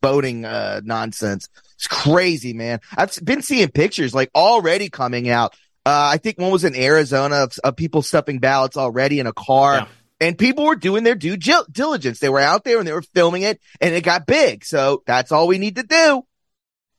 [0.00, 1.48] It comes to voting, uh, nonsense.
[1.74, 2.80] It's crazy, man.
[2.96, 5.54] I've been seeing pictures like already coming out.
[5.86, 9.32] Uh, I think one was in Arizona of, of people stuffing ballots already in a
[9.32, 9.74] car.
[9.74, 9.86] Yeah.
[10.22, 12.18] And people were doing their due diligence.
[12.18, 14.64] They were out there and they were filming it and it got big.
[14.66, 16.22] So that's all we need to do.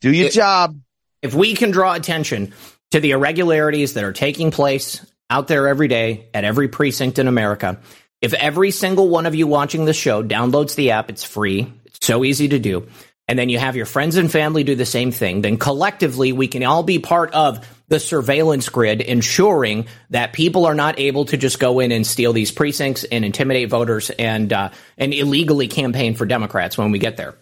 [0.02, 0.80] Do your job.
[1.22, 2.54] If we can draw attention
[2.90, 7.28] to the irregularities that are taking place out there every day at every precinct in
[7.28, 7.80] America,
[8.22, 11.72] if every single one of you watching the show downloads the app, it's free.
[12.02, 12.88] So easy to do.
[13.28, 15.42] And then you have your friends and family do the same thing.
[15.42, 20.74] Then collectively, we can all be part of the surveillance grid, ensuring that people are
[20.74, 24.72] not able to just go in and steal these precincts and intimidate voters and uh,
[24.98, 27.36] and illegally campaign for Democrats when we get there.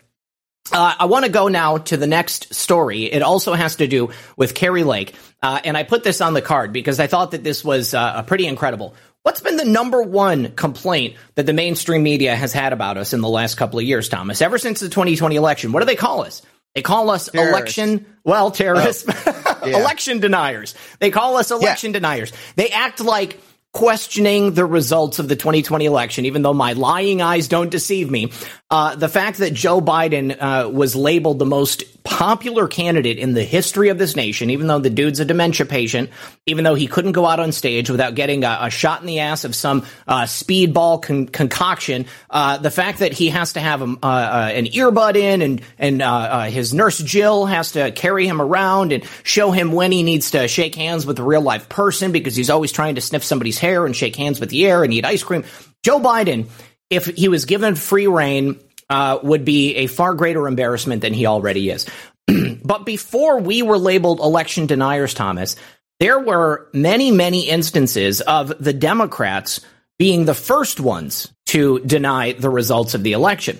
[0.71, 3.05] Uh, I want to go now to the next story.
[3.05, 6.41] It also has to do with Kari Lake, uh, and I put this on the
[6.41, 8.93] card because I thought that this was uh, pretty incredible.
[9.23, 13.19] What's been the number one complaint that the mainstream media has had about us in
[13.19, 14.41] the last couple of years, Thomas?
[14.41, 16.41] Ever since the 2020 election, what do they call us?
[16.73, 17.77] They call us terrorists.
[17.77, 19.59] election, well, terrorists, oh.
[19.65, 19.77] yeah.
[19.77, 20.73] election deniers.
[20.99, 21.99] They call us election yeah.
[21.99, 22.31] deniers.
[22.55, 23.41] They act like
[23.73, 28.31] questioning the results of the 2020 election, even though my lying eyes don't deceive me.
[28.69, 33.43] Uh, the fact that Joe Biden uh, was labeled the most popular candidate in the
[33.43, 36.09] history of this nation, even though the dude's a dementia patient,
[36.45, 39.19] even though he couldn't go out on stage without getting a, a shot in the
[39.19, 43.81] ass of some uh, speedball con- concoction, uh, the fact that he has to have
[43.81, 48.41] a, uh, uh, an earbud in and and his nurse Jill has to carry him
[48.41, 52.11] around and show him when he needs to shake hands with a real life person
[52.11, 54.93] because he's always trying to sniff somebody's hair and shake hands with the air and
[54.93, 55.43] eat ice cream.
[55.83, 56.47] Joe Biden,
[56.89, 58.59] if he was given free reign,
[58.89, 61.85] uh, would be a far greater embarrassment than he already is.
[62.63, 65.55] but before we were labeled election deniers, Thomas,
[65.99, 69.61] there were many, many instances of the Democrats
[69.97, 73.59] being the first ones to deny the results of the election.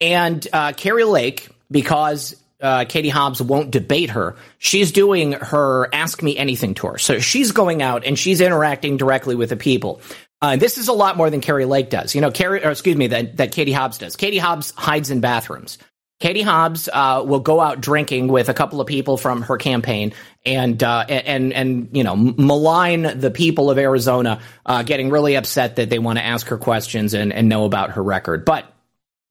[0.00, 4.36] And uh, Kari Lake, because uh, Katie Hobbs won't debate her.
[4.58, 6.98] She's doing her Ask Me Anything tour.
[6.98, 10.00] So she's going out and she's interacting directly with the people.
[10.42, 12.14] Uh, this is a lot more than Kari Lake does.
[12.14, 14.16] You know, Carrie, or excuse me, that, that Katie Hobbs does.
[14.16, 15.78] Katie Hobbs hides in bathrooms.
[16.18, 20.12] Katie Hobbs uh, will go out drinking with a couple of people from her campaign
[20.44, 25.76] and uh, and and you know malign the people of Arizona, uh, getting really upset
[25.76, 28.44] that they want to ask her questions and, and know about her record.
[28.44, 28.70] But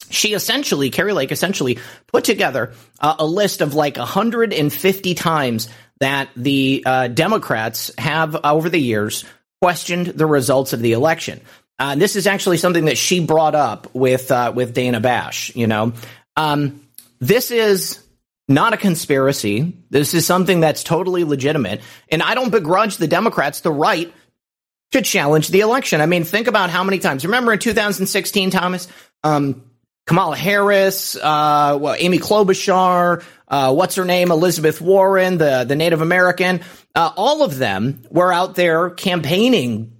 [0.10, 6.84] she essentially, Kari Lake essentially put together a list of like 150 times that the
[6.86, 9.26] uh, Democrats have over the years
[9.62, 11.41] questioned the results of the election.
[11.78, 15.55] Uh, this is actually something that she brought up with uh, with Dana Bash.
[15.55, 15.93] You know,
[16.36, 16.86] um,
[17.20, 18.03] this is
[18.47, 19.78] not a conspiracy.
[19.89, 24.14] This is something that's totally legitimate, and I don't begrudge the Democrats the right
[24.91, 26.01] to challenge the election.
[26.01, 27.24] I mean, think about how many times.
[27.24, 28.88] Remember in 2016, Thomas.
[29.24, 29.69] Um,
[30.10, 36.01] Kamala Harris, uh, well, Amy Klobuchar, uh, what's her name, Elizabeth Warren, the the Native
[36.01, 36.62] American,
[36.95, 39.93] uh, all of them were out there campaigning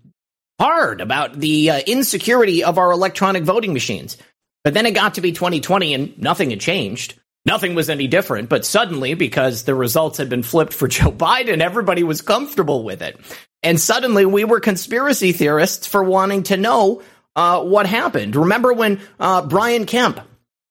[0.60, 4.18] hard about the uh, insecurity of our electronic voting machines.
[4.64, 7.14] But then it got to be 2020 and nothing had changed.
[7.46, 8.50] Nothing was any different.
[8.50, 13.04] But suddenly, because the results had been flipped for Joe Biden, everybody was comfortable with
[13.04, 13.16] it.
[13.62, 17.04] And suddenly we were conspiracy theorists for wanting to know
[17.40, 18.36] uh, what happened.
[18.36, 20.20] Remember when uh, Brian Kemp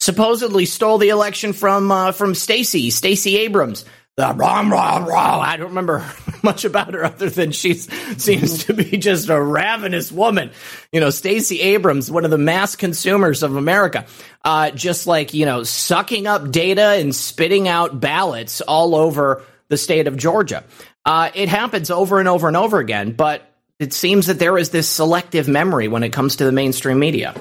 [0.01, 3.87] supposedly stole the election from uh, from Stacey Stacey Abrams?
[4.19, 5.41] The rah, rah, rah.
[5.41, 6.05] I don't remember
[6.43, 10.51] much about her other than she seems to be just a ravenous woman.
[10.93, 14.05] You know, Stacey Abrams, one of the mass consumers of America,
[14.45, 19.79] uh, just like, you know, sucking up data and spitting out ballots all over the
[19.79, 20.64] state of Georgia.
[21.07, 23.48] Uh, it happens over and over and over again, but
[23.79, 27.35] it seems that there is this selective memory when it comes to the mainstream media.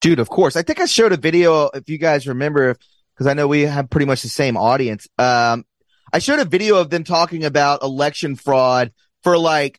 [0.00, 0.56] Dude, of course.
[0.56, 2.76] I think I showed a video, if you guys remember,
[3.14, 5.08] because I know we have pretty much the same audience.
[5.18, 5.64] Um,
[6.12, 8.92] I showed a video of them talking about election fraud
[9.22, 9.78] for like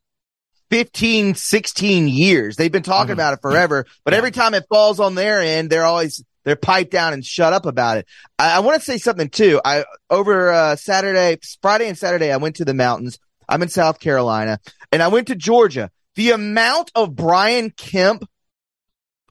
[0.69, 2.55] 15, 16 years.
[2.55, 3.13] They've been talking mm-hmm.
[3.13, 4.17] about it forever, but yeah.
[4.17, 7.65] every time it falls on their end, they're always, they're piped down and shut up
[7.65, 8.07] about it.
[8.38, 9.59] I, I want to say something too.
[9.63, 13.17] I, over, uh, Saturday, Friday and Saturday, I went to the mountains.
[13.47, 14.59] I'm in South Carolina
[14.91, 15.91] and I went to Georgia.
[16.15, 18.27] The amount of Brian Kemp,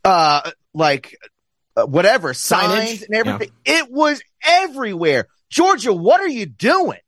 [0.05, 1.17] uh, like
[1.77, 3.81] uh, whatever signs and everything, yeah.
[3.81, 5.27] it was everywhere.
[5.51, 6.99] Georgia, what are you doing?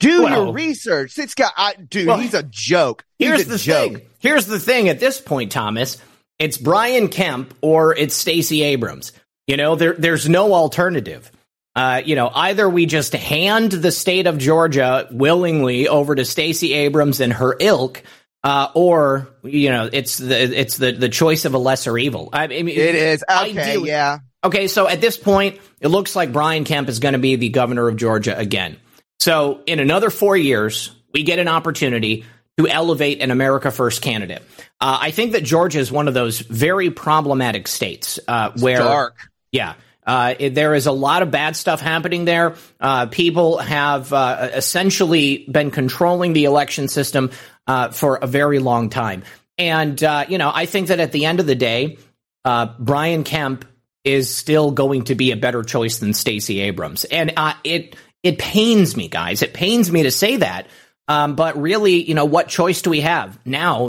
[0.00, 1.18] Do well, your research.
[1.18, 3.04] It's got, I, dude, well, he's a joke.
[3.18, 3.92] He's here's a the joke.
[3.92, 4.02] thing.
[4.18, 4.88] Here's the thing.
[4.88, 5.98] At this point, Thomas,
[6.38, 9.12] it's Brian Kemp or it's Stacey Abrams.
[9.46, 11.30] You know, there, there's no alternative.
[11.74, 16.74] Uh, you know, either we just hand the state of Georgia willingly over to Stacey
[16.74, 18.02] Abrams and her ilk,
[18.44, 22.28] uh, or you know, it's the it's the the choice of a lesser evil.
[22.32, 23.58] I mean, it is okay.
[23.58, 24.18] Ideally, yeah.
[24.44, 27.48] Okay, so at this point, it looks like Brian Kemp is going to be the
[27.48, 28.76] governor of Georgia again.
[29.20, 32.24] So in another four years, we get an opportunity
[32.58, 34.42] to elevate an America First candidate.
[34.80, 39.16] Uh, I think that Georgia is one of those very problematic states uh, where, dark.
[39.52, 39.74] yeah,
[40.06, 42.56] uh, it, there is a lot of bad stuff happening there.
[42.80, 47.30] Uh, people have uh, essentially been controlling the election system
[47.66, 49.22] uh, for a very long time,
[49.58, 51.98] and you know, I think that at the end of the day,
[52.78, 53.64] Brian Kemp
[54.04, 57.32] is still going to be a better choice than Stacey Abrams, and
[57.62, 59.42] it it pains me, guys.
[59.42, 60.66] It pains me to say that.
[61.08, 63.88] Um, but really, you know, what choice do we have now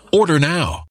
[0.13, 0.90] Order now.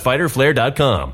[0.01, 1.13] fighterflare.com.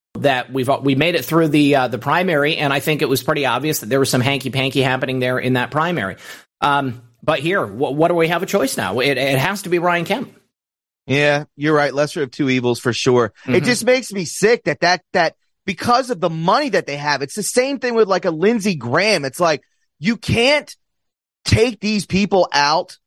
[0.15, 3.23] That we've we made it through the uh, the primary, and I think it was
[3.23, 6.17] pretty obvious that there was some hanky panky happening there in that primary.
[6.59, 8.99] Um, but here, what, what, do we have a choice now?
[8.99, 10.35] It, it, has to be Brian Kemp.
[11.07, 11.93] Yeah, you're right.
[11.93, 13.29] Lesser of two evils for sure.
[13.43, 13.55] Mm-hmm.
[13.55, 15.35] It just makes me sick that that that
[15.65, 18.75] because of the money that they have, it's the same thing with like a Lindsey
[18.75, 19.25] Graham.
[19.25, 19.63] It's like
[19.99, 20.75] you can't
[21.45, 22.97] take these people out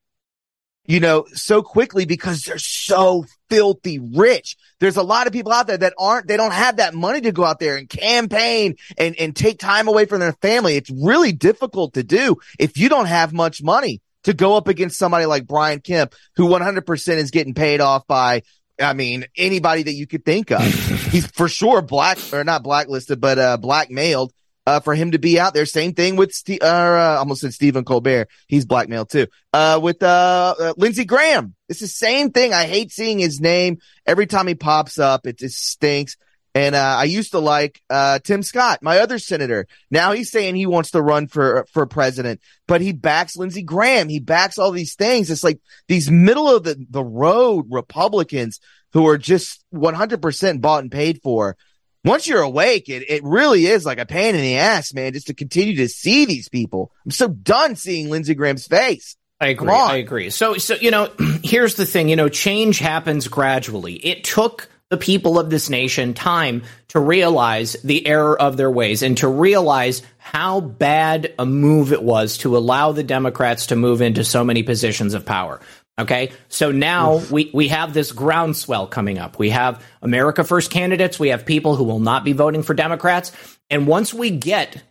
[0.87, 4.57] you know, so quickly because they're so filthy rich.
[4.81, 7.33] There's a lot of people out there that aren't, they don't have that money to
[7.33, 10.77] go out there and campaign and, and take time away from their family.
[10.77, 14.99] It's really difficult to do if you don't have much money to go up against
[14.99, 18.43] somebody like Brian Kemp, who 100% is getting paid off by
[18.81, 20.61] I mean, anybody that you could think of.
[21.13, 24.33] He's for sure black or not blacklisted, but uh, blackmailed
[24.67, 25.67] uh, for him to be out there.
[25.67, 28.29] Same thing with Steve, uh, almost said Stephen Colbert.
[28.49, 29.27] He's blackmailed too.
[29.53, 31.55] Uh, with, uh, uh, Lindsey Graham.
[31.69, 32.53] It's the same thing.
[32.53, 35.27] I hate seeing his name every time he pops up.
[35.27, 36.17] It just stinks.
[36.57, 39.67] And uh, I used to like uh, Tim Scott, my other senator.
[39.91, 44.09] Now he's saying he wants to run for for president, but he backs Lindsey Graham.
[44.09, 45.33] He backs all these things.
[45.33, 45.59] It's like
[45.89, 48.61] these middle of the, the road Republicans
[48.93, 51.57] who are just 100% bought and paid for.
[52.05, 55.29] Once you're awake, it, it really is like a pain in the ass, man, just
[55.29, 56.93] to continue to see these people.
[57.05, 59.17] I'm so done seeing Lindsey Graham's face.
[59.41, 59.73] I agree.
[59.73, 60.31] I agree.
[60.31, 61.11] So, so, you know,
[61.43, 63.95] here's the thing, you know, change happens gradually.
[63.95, 69.03] It took the people of this nation time to realize the error of their ways
[69.03, 74.03] and to realize how bad a move it was to allow the Democrats to move
[74.03, 75.61] into so many positions of power.
[75.99, 76.33] Okay.
[76.49, 79.39] So now we, we have this groundswell coming up.
[79.39, 81.21] We have America First candidates.
[81.21, 83.31] We have people who will not be voting for Democrats.
[83.71, 84.83] And once we get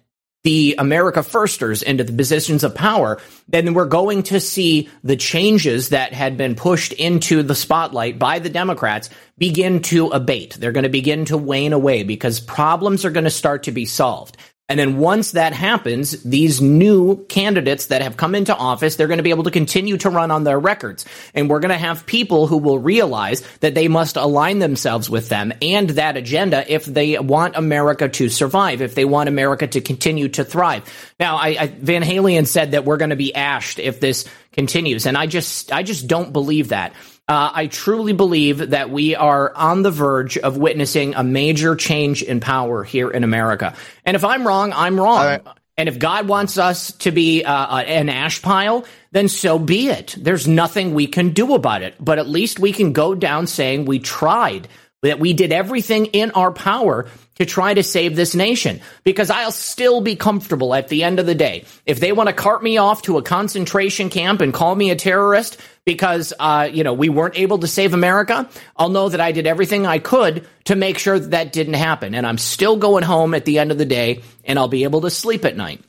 [0.44, 5.90] the America Firsters into the positions of power, then we're going to see the changes
[5.90, 10.56] that had been pushed into the spotlight by the Democrats begin to abate.
[10.56, 13.86] They're going to begin to wane away because problems are going to start to be
[13.86, 14.38] solved.
[14.70, 19.18] And then once that happens, these new candidates that have come into office, they're going
[19.18, 21.06] to be able to continue to run on their records.
[21.34, 25.28] And we're going to have people who will realize that they must align themselves with
[25.28, 29.82] them and that agenda if they want America to survive, if they want America to
[29.82, 30.90] continue to thrive.
[31.20, 35.06] Now, I, I, Van Halen said that we're going to be ashed if this continues.
[35.06, 36.94] And I just, I just don't believe that.
[37.28, 42.22] Uh, I truly believe that we are on the verge of witnessing a major change
[42.22, 43.76] in power here in America.
[44.06, 45.26] And if I'm wrong, I'm wrong.
[45.26, 45.42] Right.
[45.78, 50.16] And if God wants us to be uh, an ash pile, then so be it.
[50.18, 51.96] There's nothing we can do about it.
[52.00, 54.68] But at least we can go down saying we tried,
[55.04, 59.52] that we did everything in our power to try to save this nation because I'll
[59.52, 61.66] still be comfortable at the end of the day.
[61.86, 64.96] If they want to cart me off to a concentration camp and call me a
[64.96, 69.32] terrorist because, uh, you know, we weren't able to save America, I'll know that I
[69.32, 72.16] did everything I could to make sure that, that didn't happen.
[72.16, 75.02] And I'm still going home at the end of the day and I'll be able
[75.02, 75.84] to sleep at night.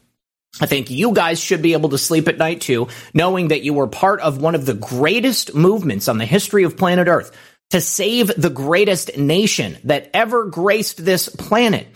[0.60, 3.74] I think you guys should be able to sleep at night too, knowing that you
[3.74, 7.36] were part of one of the greatest movements on the history of planet Earth
[7.74, 11.88] to save the greatest nation that ever graced this planet.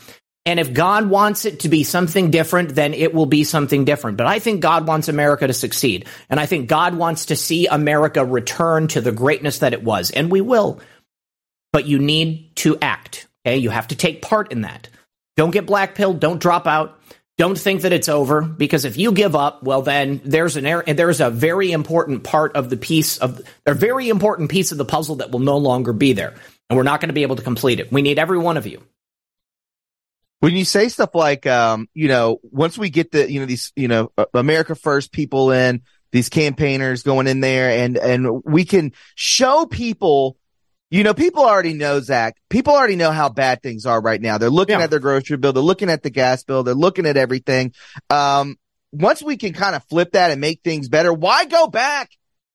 [0.44, 4.16] And if God wants it to be something different, then it will be something different.
[4.16, 6.06] But I think God wants America to succeed.
[6.28, 10.10] And I think God wants to see America return to the greatness that it was.
[10.10, 10.80] And we will.
[11.72, 13.28] But you need to act.
[13.46, 13.58] Okay.
[13.58, 14.88] You have to take part in that.
[15.36, 16.18] Don't get black blackpilled.
[16.18, 16.98] Don't drop out.
[17.38, 20.82] Don't think that it's over because if you give up, well, then there's an er-
[20.82, 24.84] there's a very important part of the piece of a very important piece of the
[24.84, 26.34] puzzle that will no longer be there,
[26.68, 27.92] and we're not going to be able to complete it.
[27.92, 28.82] We need every one of you.
[30.40, 33.72] When you say stuff like, um, you know, once we get the, you know, these,
[33.76, 38.92] you know, America First people in, these campaigners going in there, and and we can
[39.14, 40.37] show people
[40.90, 42.36] you know, people already know, Zach.
[42.48, 44.38] People already know how bad things are right now.
[44.38, 44.84] They're looking yeah.
[44.84, 45.52] at their grocery bill.
[45.52, 46.62] They're looking at the gas bill.
[46.62, 47.74] They're looking at everything.
[48.08, 48.56] Um,
[48.90, 52.10] once we can kind of flip that and make things better, why go back?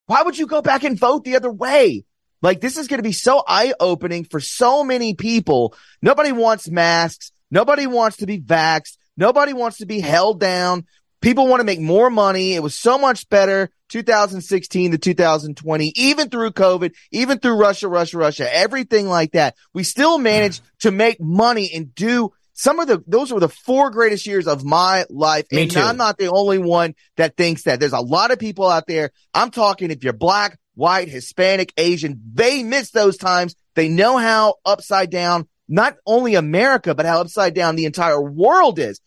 [0.07, 2.05] Why would you go back and vote the other way?
[2.41, 5.75] Like this is going to be so eye opening for so many people.
[6.01, 7.31] Nobody wants masks.
[7.51, 8.97] Nobody wants to be vaxxed.
[9.15, 10.85] Nobody wants to be held down.
[11.23, 12.53] People want to make more money.
[12.53, 18.17] It was so much better 2016 to 2020, even through COVID, even through Russia, Russia,
[18.17, 19.55] Russia, everything like that.
[19.73, 20.67] We still managed mm.
[20.79, 24.65] to make money and do some of the, those were the four greatest years of
[24.65, 25.45] my life.
[25.49, 25.79] Me and too.
[25.79, 27.79] I'm not the only one that thinks that.
[27.79, 29.11] There's a lot of people out there.
[29.33, 33.55] I'm talking if you're black, white, Hispanic, Asian, they miss those times.
[33.75, 38.77] They know how upside down not only America, but how upside down the entire world
[38.77, 38.99] is.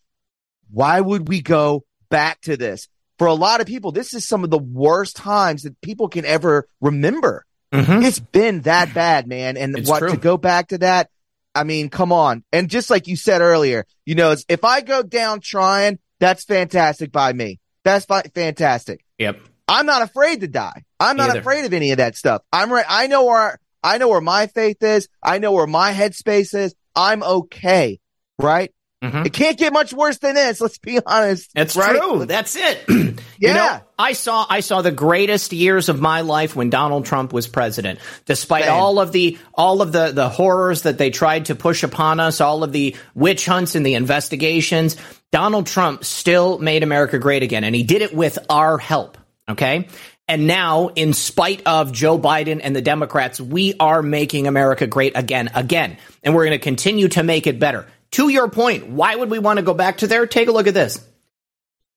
[0.70, 2.88] Why would we go back to this.
[3.18, 6.24] For a lot of people, this is some of the worst times that people can
[6.24, 7.46] ever remember.
[7.72, 8.04] Mm-hmm.
[8.04, 9.56] It's been that bad, man.
[9.56, 10.10] And it's what true.
[10.10, 11.10] to go back to that?
[11.54, 12.44] I mean, come on.
[12.52, 17.10] And just like you said earlier, you know, if I go down trying, that's fantastic
[17.10, 17.60] by me.
[17.82, 19.04] That's fi- fantastic.
[19.18, 19.40] Yep.
[19.68, 20.84] I'm not afraid to die.
[21.00, 21.40] I'm not Either.
[21.40, 22.42] afraid of any of that stuff.
[22.52, 22.84] I'm right.
[22.88, 25.08] I know where, I know where my faith is.
[25.22, 26.74] I know where my headspace is.
[26.94, 28.00] I'm okay.
[28.38, 28.72] Right.
[29.06, 29.26] Mm-hmm.
[29.26, 30.60] It can't get much worse than this.
[30.60, 31.50] Let's be honest.
[31.54, 31.96] That's right?
[31.96, 32.24] true.
[32.24, 32.84] That's it.
[32.88, 33.12] yeah.
[33.38, 37.34] You know, I saw I saw the greatest years of my life when Donald Trump
[37.34, 37.98] was president.
[38.24, 38.72] Despite Same.
[38.72, 42.40] all of the all of the the horrors that they tried to push upon us,
[42.40, 44.96] all of the witch hunts and the investigations,
[45.32, 49.18] Donald Trump still made America great again, and he did it with our help.
[49.48, 49.88] Okay.
[50.28, 55.12] And now, in spite of Joe Biden and the Democrats, we are making America great
[55.14, 55.98] again, again.
[56.24, 57.86] And we're going to continue to make it better.
[58.12, 60.26] To your point, why would we want to go back to there?
[60.26, 61.04] Take a look at this.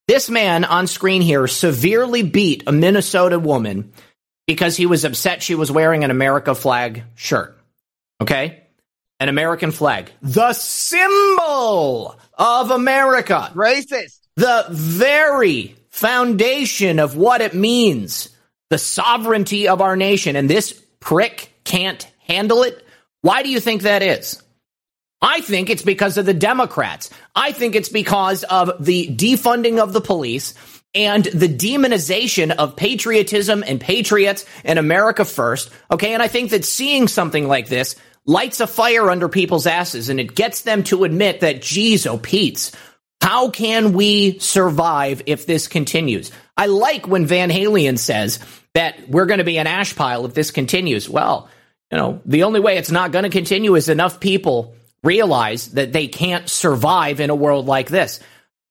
[0.08, 3.94] This man on screen here severely beat a Minnesota woman
[4.48, 7.58] because he was upset she was wearing an America flag shirt.
[8.20, 8.64] Okay?
[9.20, 18.30] an American flag, the symbol of America, racist, the very foundation of what it means,
[18.70, 22.86] the sovereignty of our nation, and this prick can't handle it.
[23.22, 24.42] Why do you think that is?
[25.22, 27.10] I think it's because of the Democrats.
[27.36, 30.54] I think it's because of the defunding of the police
[30.96, 35.70] and the demonization of patriotism and patriots and America first.
[35.92, 36.14] Okay.
[36.14, 37.96] And I think that seeing something like this
[38.26, 42.18] lights a fire under people's asses and it gets them to admit that, geez, oh,
[42.18, 42.72] Pete's,
[43.22, 46.32] how can we survive if this continues?
[46.56, 48.40] I like when Van Halen says
[48.74, 51.10] that we're going to be an ash pile if this continues.
[51.10, 51.50] Well,
[51.92, 55.94] you know, the only way it's not going to continue is enough people realize that
[55.94, 58.20] they can't survive in a world like this.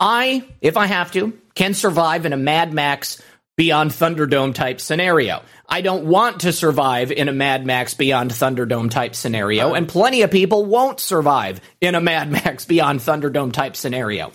[0.01, 3.21] I, if I have to, can survive in a Mad Max
[3.57, 5.43] Beyond Thunderdome type scenario.
[5.69, 10.23] I don't want to survive in a Mad Max Beyond Thunderdome type scenario, and plenty
[10.23, 14.33] of people won't survive in a Mad Max Beyond Thunderdome type scenario.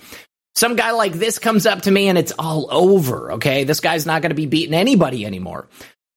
[0.56, 3.64] Some guy like this comes up to me and it's all over, okay?
[3.64, 5.68] This guy's not going to be beating anybody anymore.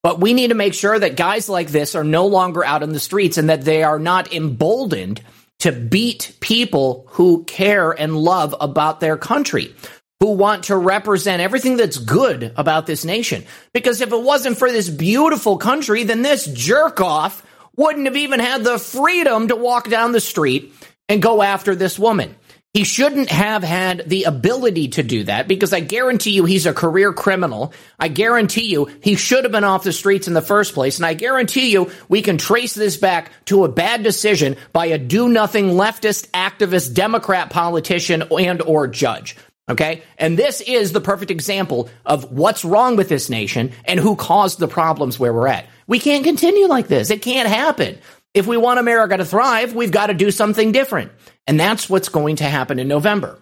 [0.02, 2.92] But we need to make sure that guys like this are no longer out in
[2.92, 5.20] the streets and that they are not emboldened
[5.60, 9.74] to beat people who care and love about their country,
[10.20, 13.44] who want to represent everything that's good about this nation.
[13.72, 17.44] Because if it wasn't for this beautiful country, then this jerk off
[17.76, 20.72] wouldn't have even had the freedom to walk down the street
[21.08, 22.34] and go after this woman.
[22.76, 26.74] He shouldn't have had the ability to do that because I guarantee you he's a
[26.74, 27.72] career criminal.
[27.98, 30.98] I guarantee you he should have been off the streets in the first place.
[30.98, 34.98] And I guarantee you we can trace this back to a bad decision by a
[34.98, 39.36] do nothing leftist activist Democrat politician and or judge.
[39.70, 40.02] Okay.
[40.18, 44.58] And this is the perfect example of what's wrong with this nation and who caused
[44.58, 45.64] the problems where we're at.
[45.86, 47.10] We can't continue like this.
[47.10, 47.98] It can't happen.
[48.36, 51.10] If we want America to thrive, we've got to do something different.
[51.46, 53.38] And that's what's going to happen in November.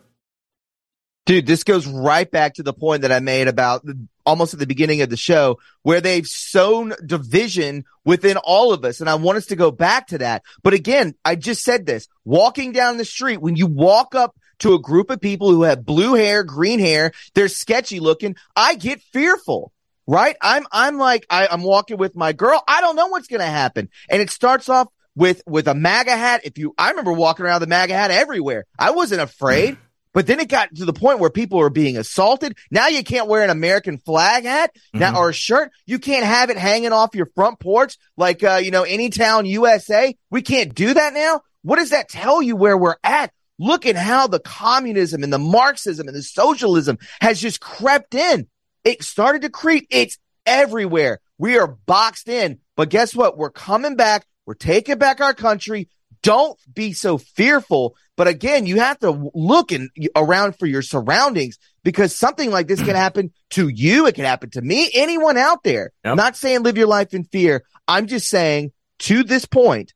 [1.26, 3.84] Dude, this goes right back to the point that I made about
[4.24, 9.01] almost at the beginning of the show where they've sown division within all of us.
[9.01, 10.45] And I want us to go back to that.
[10.62, 14.74] But again, I just said this walking down the street, when you walk up to
[14.74, 18.36] a group of people who have blue hair, green hair, they're sketchy looking.
[18.55, 19.72] I get fearful
[20.07, 20.37] right?
[20.41, 22.63] I'm, I'm like, I, I'm walking with my girl.
[22.67, 23.89] I don't know what's going to happen.
[24.09, 26.43] And it starts off with, with a MAGA hat.
[26.45, 28.67] If you, I remember walking around the MAGA hat everywhere.
[28.79, 29.79] I wasn't afraid.
[30.15, 32.57] But then it got to the point where people were being assaulted.
[32.71, 35.17] Now you can't wear an American flag hat now mm-hmm.
[35.17, 35.73] or a shirt.
[35.87, 39.45] You can't have it hanging off your front porch like, uh, you know, any town
[39.45, 40.17] USA.
[40.31, 41.41] We can't do that now.
[41.63, 43.33] What does that tell you where we're at?
[43.59, 48.47] Look at how the communism and the Marxism and the socialism has just crept in.
[48.85, 49.87] It started to creep.
[49.91, 51.20] It's everywhere.
[51.39, 52.61] We are boxed in.
[52.76, 53.37] But guess what?
[53.37, 54.26] We're coming back.
[54.47, 55.89] We're taking back our country.
[56.22, 57.97] Don't be so fearful.
[58.16, 62.80] But again, you have to look in, around for your surroundings because something like this
[62.80, 64.07] can happen to you.
[64.07, 65.93] It can happen to me, anyone out there.
[66.05, 66.11] Yep.
[66.11, 67.64] I'm not saying live your life in fear.
[67.89, 69.93] I'm just saying to this point,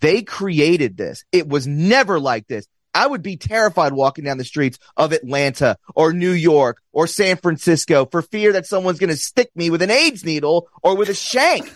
[0.00, 1.24] they created this.
[1.32, 2.66] It was never like this.
[2.94, 7.36] I would be terrified walking down the streets of Atlanta or New York or San
[7.36, 11.08] Francisco for fear that someone's going to stick me with an AIDS needle or with
[11.08, 11.72] a shank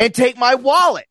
[0.00, 1.06] and take my wallet.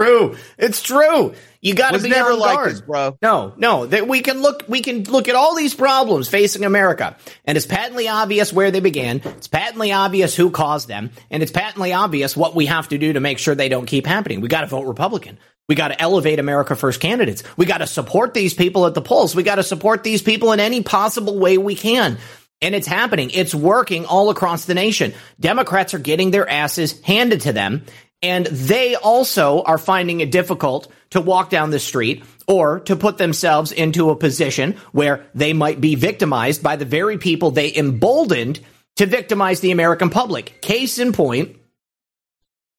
[0.00, 0.36] True.
[0.58, 1.34] It's true.
[1.60, 2.70] You got to be never like guard.
[2.72, 3.16] this, bro.
[3.22, 3.86] No, no.
[3.86, 4.64] That we can look.
[4.66, 8.80] We can look at all these problems facing America, and it's patently obvious where they
[8.80, 9.20] began.
[9.24, 13.12] It's patently obvious who caused them, and it's patently obvious what we have to do
[13.12, 14.40] to make sure they don't keep happening.
[14.40, 15.38] We got to vote Republican.
[15.68, 17.42] We got to elevate America First candidates.
[17.56, 19.34] We got to support these people at the polls.
[19.34, 22.18] We got to support these people in any possible way we can.
[22.60, 23.30] And it's happening.
[23.30, 25.14] It's working all across the nation.
[25.40, 27.84] Democrats are getting their asses handed to them.
[28.22, 33.18] And they also are finding it difficult to walk down the street or to put
[33.18, 38.60] themselves into a position where they might be victimized by the very people they emboldened
[38.96, 40.60] to victimize the American public.
[40.60, 41.56] Case in point,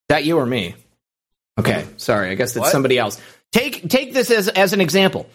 [0.08, 0.74] that you or me?
[1.58, 2.30] Okay, sorry.
[2.30, 2.72] I guess that's what?
[2.72, 3.20] somebody else.
[3.52, 5.28] Take take this as as an example.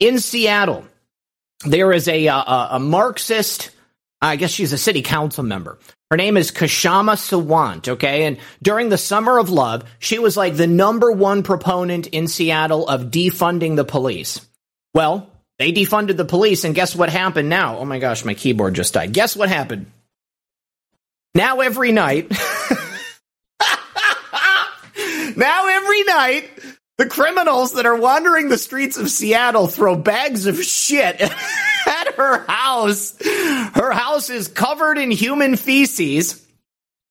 [0.00, 0.84] In Seattle,
[1.64, 3.70] there is a a, a Marxist.
[4.20, 5.78] I guess she's a city council member.
[6.10, 8.24] Her name is Kshama Sawant, okay?
[8.24, 12.88] And during the Summer of Love, she was like the number one proponent in Seattle
[12.88, 14.40] of defunding the police.
[14.94, 17.78] Well, they defunded the police, and guess what happened now?
[17.78, 19.12] Oh my gosh, my keyboard just died.
[19.12, 19.90] Guess what happened?
[21.34, 22.30] Now every night,
[25.36, 26.50] Now every night,
[26.98, 31.20] the criminals that are wandering the streets of Seattle throw bags of shit
[31.86, 33.14] at her house.
[33.22, 36.42] Her house is covered in human feces.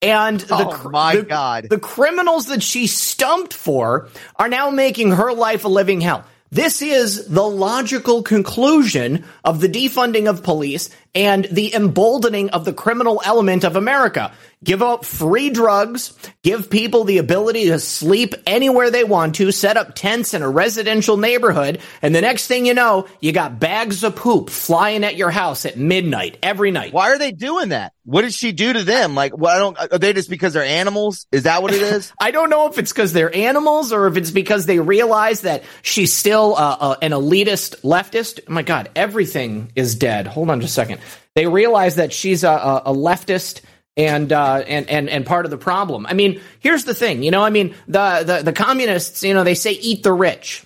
[0.02, 1.68] And the, Oh, my the- God.
[1.70, 6.26] the criminals that she stumped for are now making her life a living hell.
[6.52, 12.74] This is the logical conclusion of the defunding of police and the emboldening of the
[12.74, 14.34] criminal element of America.
[14.64, 16.14] Give up free drugs,
[16.44, 20.50] give people the ability to sleep anywhere they want to, set up tents in a
[20.50, 25.16] residential neighborhood, and the next thing you know, you got bags of poop flying at
[25.16, 26.94] your house at midnight every night.
[26.94, 27.94] Why are they doing that?
[28.06, 29.16] What did she do to them?
[29.16, 29.56] Like, what?
[29.56, 29.78] I don't.
[29.80, 31.26] Are they just because they're animals?
[31.32, 32.14] Is that what it is?
[32.20, 35.64] I don't know if it's because they're animals or if it's because they realize that
[35.82, 38.42] she's still uh, uh, an elitist leftist.
[38.48, 40.28] Oh my God, everything is dead.
[40.28, 41.02] Hold on just a second.
[41.36, 43.62] They realize that she's a, a, leftist
[43.98, 46.06] and uh, and and and part of the problem.
[46.06, 47.24] I mean, here's the thing.
[47.24, 49.24] You know, I mean, the the, the communists.
[49.24, 50.65] You know, they say eat the rich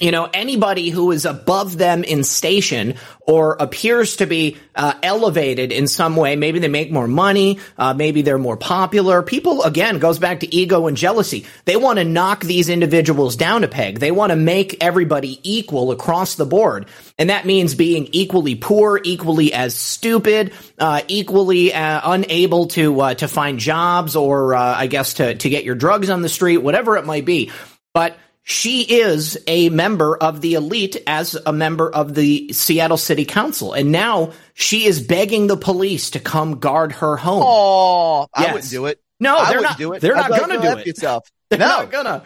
[0.00, 2.94] you know anybody who is above them in station
[3.26, 7.94] or appears to be uh, elevated in some way maybe they make more money uh,
[7.94, 9.22] maybe they're more popular.
[9.22, 11.46] People again goes back to ego and jealousy.
[11.64, 13.98] They want to knock these individuals down a peg.
[13.98, 16.86] They want to make everybody equal across the board.
[17.18, 23.14] And that means being equally poor equally as stupid uh, equally uh, unable to uh,
[23.14, 26.58] to find jobs or uh, i guess to to get your drugs on the street
[26.58, 27.50] whatever it might be.
[27.92, 33.24] But she is a member of the elite as a member of the Seattle City
[33.24, 33.72] Council.
[33.72, 37.42] And now she is begging the police to come guard her home.
[37.44, 39.00] Oh, I wouldn't do it.
[39.18, 40.00] No, I they're wouldn't not- do it.
[40.02, 41.28] they're I'd not like, gonna do it." Yourself.
[41.50, 42.22] They're no, not gonna.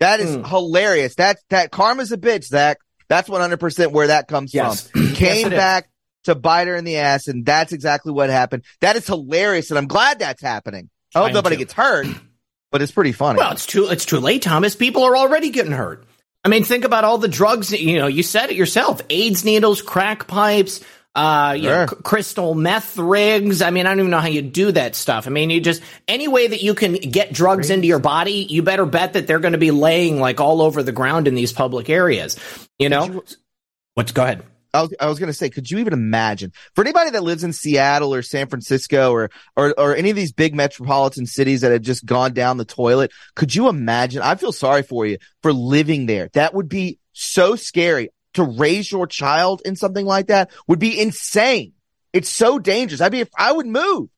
[0.00, 0.48] That is Mm.
[0.48, 1.14] hilarious.
[1.16, 2.78] That that karma's a bitch, Zach.
[3.08, 4.88] That's one hundred percent where that comes Yes.
[4.90, 5.12] from.
[5.14, 5.56] Came is.
[5.56, 5.88] back
[6.24, 8.64] to bite her in the ass, and that's exactly what happened.
[8.80, 10.88] That is hilarious, and I'm glad that's happening.
[11.14, 12.06] I hope nobody gets hurt,
[12.74, 13.38] but it's pretty funny.
[13.38, 14.74] Well, it's too it's too late, Thomas.
[14.74, 16.04] People are already getting hurt.
[16.44, 17.70] I mean, think about all the drugs.
[17.70, 20.80] You know, you said it yourself: AIDS needles, crack pipes,
[21.14, 23.62] uh, you know, c- crystal meth rigs.
[23.62, 25.28] I mean, I don't even know how you do that stuff.
[25.28, 28.64] I mean, you just any way that you can get drugs into your body, you
[28.64, 31.52] better bet that they're going to be laying like all over the ground in these
[31.52, 32.36] public areas.
[32.80, 33.22] You know,
[33.94, 34.42] what's go ahead.
[34.74, 37.44] I was, I was going to say, could you even imagine for anybody that lives
[37.44, 41.72] in Seattle or San Francisco or, or, or any of these big metropolitan cities that
[41.72, 43.12] have just gone down the toilet?
[43.36, 44.20] Could you imagine?
[44.22, 46.28] I feel sorry for you for living there.
[46.34, 51.00] That would be so scary to raise your child in something like that would be
[51.00, 51.72] insane.
[52.12, 53.00] It's so dangerous.
[53.00, 54.08] I'd be, I would move.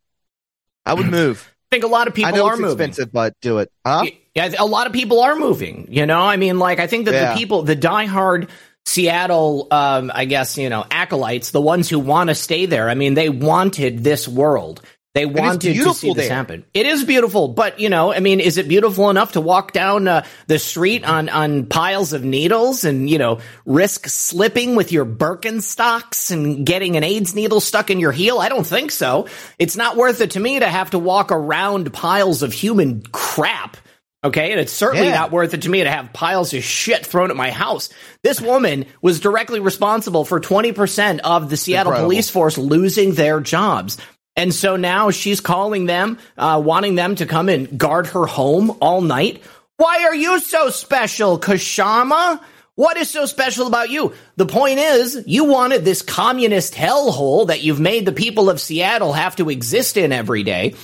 [0.87, 1.53] I would move.
[1.71, 2.73] I think a lot of people I know are it's moving.
[2.89, 3.71] expensive, but do it.
[3.85, 4.05] Huh?
[4.35, 5.89] Yeah, a lot of people are moving.
[5.91, 7.33] You know, I mean, like I think that Yeah.
[7.35, 8.49] the people, the diehard
[8.87, 12.89] Seattle, um, I guess you know, acolytes, the ones who want to stay there.
[12.89, 14.81] I mean, they wanted this world.
[15.17, 16.37] They wanted to see beautiful this there.
[16.37, 16.67] happen.
[16.75, 20.07] It is beautiful, but you know, I mean, is it beautiful enough to walk down
[20.07, 25.07] uh, the street on on piles of needles and you know risk slipping with your
[25.07, 28.41] Birkenstocks and getting an AIDS needle stuck in your heel?
[28.41, 29.27] I don't think so.
[29.59, 33.79] It's not worth it to me to have to walk around piles of human crap.
[34.25, 35.15] Okay, and it's certainly Yeah.
[35.15, 37.89] not worth it to me to have piles of shit thrown at my house.
[38.25, 42.09] This woman was directly responsible for 20% of the Seattle Incredible.
[42.11, 43.99] police force losing their jobs.
[44.35, 48.77] And so now she's calling them, uh, wanting them to come and guard her home
[48.81, 49.43] all night.
[49.77, 52.41] Why are you so special, Kashama?
[52.75, 54.13] What is so special about you?
[54.37, 59.13] The point is, you wanted this communist hellhole that you've made the people of Seattle
[59.15, 60.75] have to exist in every day.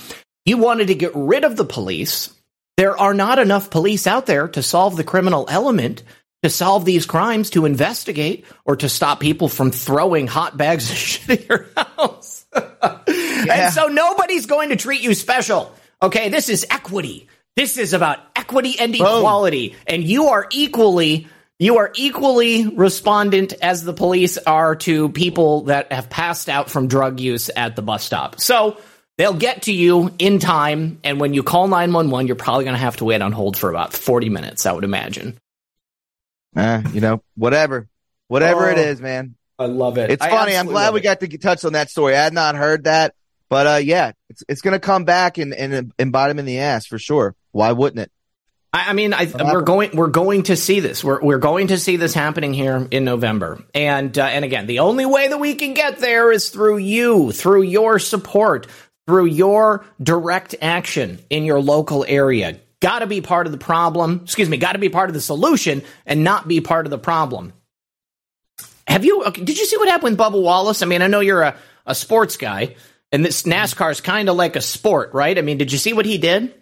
[0.45, 2.29] You wanted to get rid of the police.
[2.77, 6.03] There are not enough police out there to solve the criminal element,
[6.41, 10.97] to solve these crimes, to investigate, or to stop people from throwing hot bags of
[10.97, 12.45] shit at your house.
[13.45, 13.65] Yeah.
[13.65, 15.75] And so nobody's going to treat you special.
[16.01, 17.27] Okay, this is equity.
[17.57, 19.75] This is about equity and equality.
[19.85, 21.27] And you are equally
[21.59, 26.87] you are equally respondent as the police are to people that have passed out from
[26.87, 28.39] drug use at the bus stop.
[28.39, 28.77] So
[29.17, 32.79] they'll get to you in time, and when you call 911, you're probably going to
[32.81, 35.37] have to wait on hold for about 40 minutes, I would imagine.
[36.55, 37.87] Eh, you know, whatever,
[38.27, 38.81] whatever it Oh.
[38.81, 39.35] is, man.
[39.57, 40.11] I love it.
[40.11, 40.55] It's I funny.
[40.55, 42.15] I'm glad we got to get touch on that story.
[42.15, 43.13] I had not heard that,
[43.49, 46.59] but uh, yeah, it's it's gonna come back and and, and bite him in the
[46.59, 47.35] ass for sure.
[47.51, 48.11] Why wouldn't it?
[48.73, 51.03] I, I mean, I, we're going we're going to see this.
[51.03, 53.63] We're we're going to see this happening here in November.
[53.75, 57.31] And uh, and again, the only way that we can get there is through you,
[57.31, 58.65] through your support,
[59.07, 62.59] through your direct action in your local area.
[62.79, 64.21] Got to be part of the problem.
[64.23, 64.57] Excuse me.
[64.57, 67.53] Got to be part of the solution and not be part of the problem.
[68.87, 69.23] Have you?
[69.23, 70.81] Okay, did you see what happened with Bubba Wallace?
[70.81, 72.75] I mean, I know you're a, a sports guy,
[73.11, 75.37] and this NASCAR is kind of like a sport, right?
[75.37, 76.53] I mean, did you see what he did?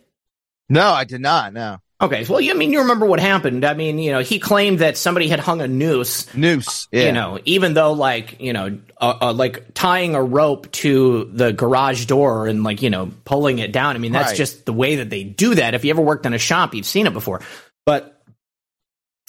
[0.70, 1.54] No, I did not.
[1.54, 1.80] No.
[2.02, 3.64] Okay, well, I mean, you remember what happened.
[3.64, 6.34] I mean, you know, he claimed that somebody had hung a noose.
[6.34, 7.06] Noose, yeah.
[7.06, 11.54] You know, even though, like, you know, uh, uh, like tying a rope to the
[11.54, 13.96] garage door and, like, you know, pulling it down.
[13.96, 14.38] I mean, that's Right.
[14.38, 15.76] just the way that they do that.
[15.76, 17.42] If you ever worked in a shop, you've seen it before.
[17.86, 18.20] But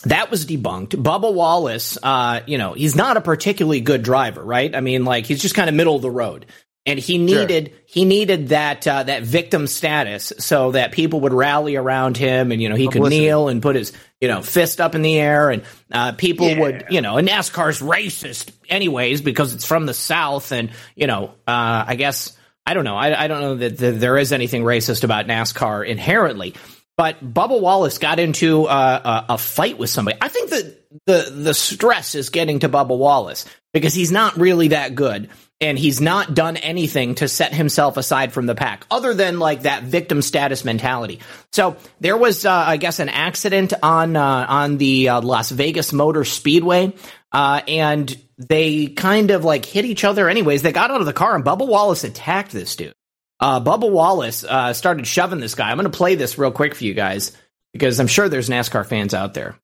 [0.04, 0.88] that was debunked.
[0.96, 4.74] Bubba Wallace, uh, you know, he's not a particularly good driver, right?
[4.74, 6.46] I mean, like he's just kind of middle of the road,
[6.84, 11.76] and he needed he needed that uh, that victim status so that people would rally
[11.76, 14.94] around him, and you know he could kneel and put his you know fist up
[14.94, 15.62] in the air, and
[15.92, 20.70] uh, people would you know, and NASCAR's racist anyways because it's from the South, and
[20.96, 22.36] you know, uh, I guess.
[22.64, 22.96] I don't know.
[22.96, 26.54] I, I don't know that, that there is anything racist about NASCAR inherently,
[26.96, 30.16] but Bubba Wallace got into uh, a, a fight with somebody.
[30.20, 34.68] I think that the the stress is getting to Bubba Wallace because he's not really
[34.68, 35.30] that good,
[35.62, 39.62] and he's not done anything to set himself aside from the pack, other than like
[39.62, 41.20] that victim status mentality.
[41.52, 45.92] So there was, uh, I guess, an accident on uh, on the uh, Las Vegas
[45.92, 46.92] Motor Speedway,
[47.30, 50.28] uh, and they kind of like hit each other.
[50.28, 52.92] Anyways, they got out of the car, and Bubba Wallace attacked this dude.
[53.38, 55.70] Uh, Bubba Wallace uh, started shoving this guy.
[55.70, 57.36] I'm going to play this real quick for you guys
[57.72, 59.56] because I'm sure there's NASCAR fans out there.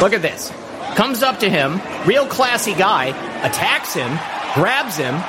[0.00, 0.50] Look at this.
[0.94, 3.06] Comes up to him, real classy guy,
[3.46, 4.18] attacks him,
[4.54, 5.20] grabs him,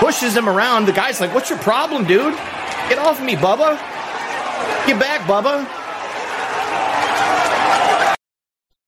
[0.00, 0.86] pushes him around.
[0.86, 2.34] The guy's like, What's your problem, dude?
[2.88, 3.76] Get off me, Bubba.
[4.86, 5.66] Get back, Bubba.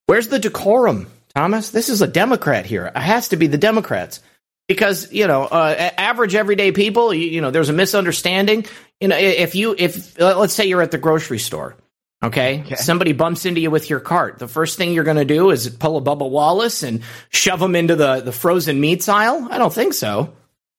[0.06, 1.70] Where's the decorum, Thomas?
[1.70, 2.86] This is a Democrat here.
[2.86, 4.20] It has to be the Democrats.
[4.66, 8.66] Because, you know, uh, average everyday people, you, you know, there's a misunderstanding.
[9.00, 11.76] You know, if you, if, uh, let's say you're at the grocery store,
[12.22, 12.64] okay?
[12.76, 14.38] Somebody bumps into you with your cart.
[14.38, 17.74] The first thing you're going to do is pull a Bubba Wallace and shove him
[17.76, 19.48] into the, the frozen meats aisle?
[19.50, 20.34] I don't think so.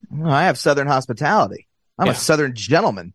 [0.10, 1.68] Well, I have Southern hospitality.
[1.98, 2.14] I'm Yeah.
[2.14, 3.14] a Southern gentleman.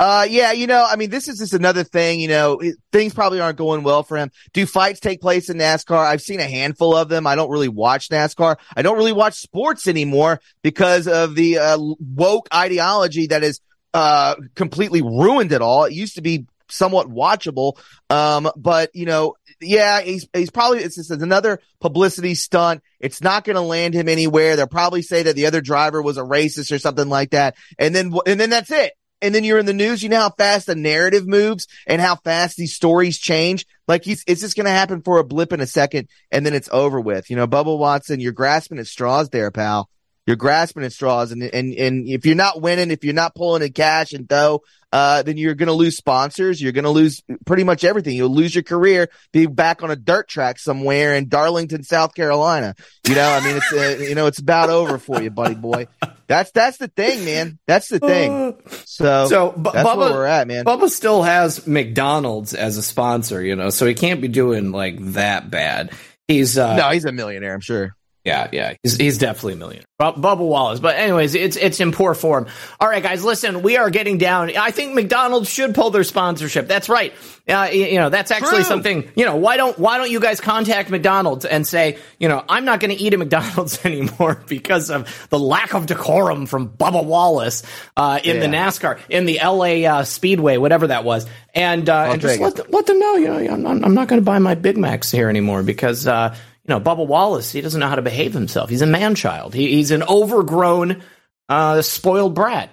[0.00, 2.18] Uh, yeah, you know, I mean, this is just another thing.
[2.18, 4.32] You know, it, things probably aren't going well for him.
[4.52, 5.96] Do fights take place in NASCAR?
[5.96, 7.28] I've seen a handful of them.
[7.28, 8.56] I don't really watch NASCAR.
[8.76, 13.60] I don't really watch sports anymore because of the uh, woke ideology that has
[13.94, 15.84] uh completely ruined it all.
[15.84, 17.78] It used to be somewhat watchable,
[18.10, 22.82] um, but you know, yeah, he's he's probably it's just another publicity stunt.
[23.00, 24.56] It's not going to land him anywhere.
[24.56, 27.94] They'll probably say that the other driver was a racist or something like that, and
[27.94, 28.92] then and then that's it.
[29.22, 30.02] And then you're in the news.
[30.02, 33.64] You know how fast the narrative moves and how fast these stories change.
[33.88, 36.52] Like he's, it's just going to happen for a blip in a second, and then
[36.52, 37.30] it's over with.
[37.30, 39.88] You know, Bubba Watson, you're grasping at straws there, pal.
[40.26, 43.62] You're grasping at straws, and and and if you're not winning, if you're not pulling
[43.62, 44.62] in cash and dough,
[44.94, 46.62] uh, then you're going to lose sponsors.
[46.62, 48.14] You're going to lose pretty much everything.
[48.14, 52.76] You'll lose your career, be back on a dirt track somewhere in Darlington, South Carolina.
[53.08, 55.88] You know, I mean, it's uh, you know, it's about over for you, buddy boy.
[56.28, 57.58] That's that's the thing, man.
[57.66, 58.56] That's the thing.
[58.86, 60.64] So, So Bu- that's Bubba, where we're at, man.
[60.64, 64.96] Bubba still has McDonald's as a sponsor, you know, so he can't be doing like
[65.14, 65.90] that bad.
[66.28, 67.96] He's uh, no, he's a millionaire, I'm sure.
[68.24, 69.84] Yeah, yeah, he's, he's definitely a millionaire.
[69.98, 70.80] Bu- Bubba Wallace.
[70.80, 72.46] But anyways, it's it's in poor form.
[72.80, 74.56] All right, guys, listen, we are getting down.
[74.56, 76.66] I think McDonald's should pull their sponsorship.
[76.66, 77.12] That's right.
[77.46, 78.64] Uh, you, you know, that's actually True.
[78.64, 79.10] something.
[79.14, 82.64] You know, why don't why don't you guys contact McDonald's and say, you know, I'm
[82.64, 87.04] not going to eat at McDonald's anymore because of the lack of decorum from Bubba
[87.04, 87.62] Wallace
[87.94, 92.22] uh, in the NASCAR in the LA uh, Speedway, whatever that was, and uh, and
[92.22, 94.38] just let them, let them know, you know, I'm not, I'm not going to buy
[94.38, 96.34] my Big Macs here anymore because, uh,
[96.66, 98.70] you know, Bubba Wallace, he doesn't know how to behave himself.
[98.70, 99.54] He's a man child.
[99.54, 101.02] He, he's an overgrown,
[101.48, 102.70] uh, spoiled brat.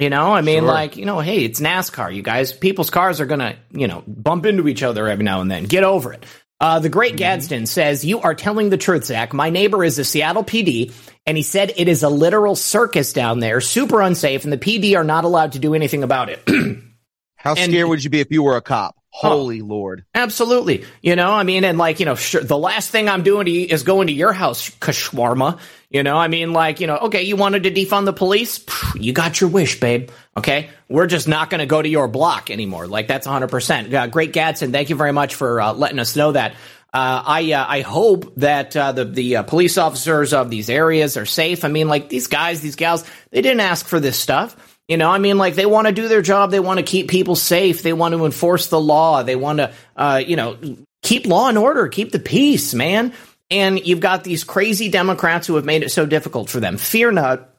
[0.00, 0.68] You know, I mean, Sure.
[0.68, 2.52] like, you know, hey, it's NASCAR, you guys.
[2.52, 5.64] People's cars are going to, you know, bump into each other every now and then.
[5.64, 6.24] Get over it.
[6.60, 9.32] Uh, the great Gadsden says, You are telling the truth, Zak.
[9.32, 10.92] My neighbor is a Seattle PD,
[11.26, 14.96] and he said it is a literal circus down there, super unsafe, and the PD
[14.96, 16.40] are not allowed to do anything about it.
[17.36, 18.96] How And- scared would you be if you were a cop?
[19.10, 20.04] Holy Lord.
[20.14, 20.84] Absolutely.
[21.02, 23.50] You know, I mean, and like, you know, sure, the last thing I'm doing to
[23.50, 25.58] you is going to your house, Kashwarma.
[25.90, 28.64] You know, I mean, like, you know, okay, you wanted to defund the police?
[28.94, 30.10] You got your wish, babe.
[30.36, 30.68] Okay.
[30.88, 32.86] We're just not going to go to your block anymore.
[32.86, 33.92] Like, that's 100%.
[33.92, 34.72] Uh, great Gadsden.
[34.72, 36.52] Thank you very much for uh, letting us know that.
[36.92, 41.18] Uh, I uh, I hope that uh, the the uh, police officers of these areas
[41.18, 41.62] are safe.
[41.66, 44.77] I mean, like these guys, these gals, they didn't ask for this stuff.
[44.88, 46.50] You know, I mean, like they want to do their job.
[46.50, 47.82] They want to keep people safe.
[47.82, 49.22] They want to enforce the law.
[49.22, 50.56] They want to, uh, you know,
[51.02, 53.12] keep law and order, keep the peace, man.
[53.50, 56.78] And you've got these crazy Democrats who have made it so difficult for them.
[56.78, 57.50] Fear not.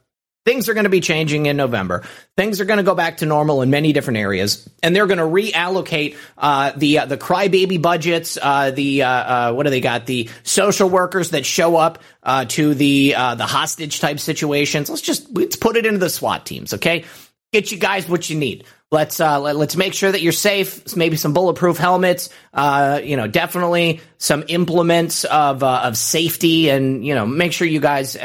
[0.46, 2.02] Things are going to be changing in November.
[2.34, 5.18] Things are going to go back to normal in many different areas, and they're going
[5.18, 8.38] to reallocate uh, the uh, the crybaby budgets.
[8.40, 10.06] Uh, the uh, uh, what do they got?
[10.06, 14.88] The social workers that show up uh, to the the hostage type situations.
[14.88, 17.04] Let's just let's put it into the SWAT teams, okay?
[17.52, 18.64] Get you guys what you need.
[18.92, 20.96] Let's uh, let, us make sure that you're safe.
[20.96, 22.30] Maybe some bulletproof helmets.
[22.52, 27.68] Uh, you know, definitely some implements of uh, of safety, and you know, make sure
[27.68, 28.16] you guys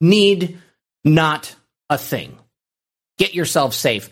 [0.00, 0.58] need
[1.04, 1.54] not
[1.88, 2.38] a thing.
[3.18, 4.08] Get yourself safe.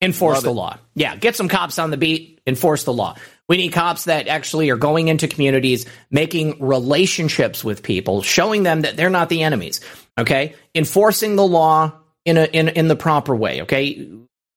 [0.00, 0.54] Enforce Love the it.
[0.54, 0.78] law.
[0.94, 2.40] Yeah, get some cops on the beat.
[2.46, 3.16] Enforce the law.
[3.48, 8.80] We need cops that actually are going into communities, making relationships with people, showing them
[8.80, 9.80] that they're not the enemies.
[10.18, 11.92] Okay, enforcing the law
[12.24, 13.62] in a in in the proper way.
[13.62, 14.10] Okay,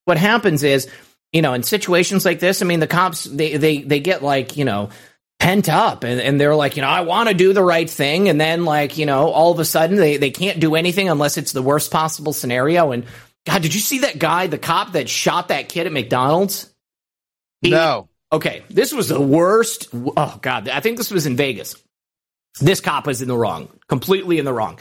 [0.05, 0.89] what happens is,
[1.31, 4.57] you know, in situations like this, I mean, the cops they they they get like
[4.57, 4.89] you know
[5.39, 8.29] pent up and, and they're like, you know, I want to do the right thing.
[8.29, 11.37] And then like, you know, all of a sudden they, they can't do anything unless
[11.37, 12.91] it's the worst possible scenario.
[12.91, 13.05] And
[13.45, 16.73] God, did you see that guy, the cop that shot that kid at McDonald's?
[17.61, 18.09] He, no.
[18.31, 18.63] Okay.
[18.69, 19.89] This was the worst.
[19.93, 20.69] Oh God.
[20.69, 21.75] I think this was in Vegas.
[22.61, 24.79] This cop was in the wrong, completely in the wrong.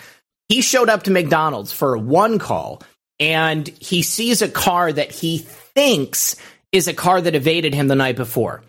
[0.48, 2.82] He showed up to McDonald's for one call
[3.18, 6.36] and he sees a car that he thinks
[6.72, 8.62] is a car that evaded him the night before.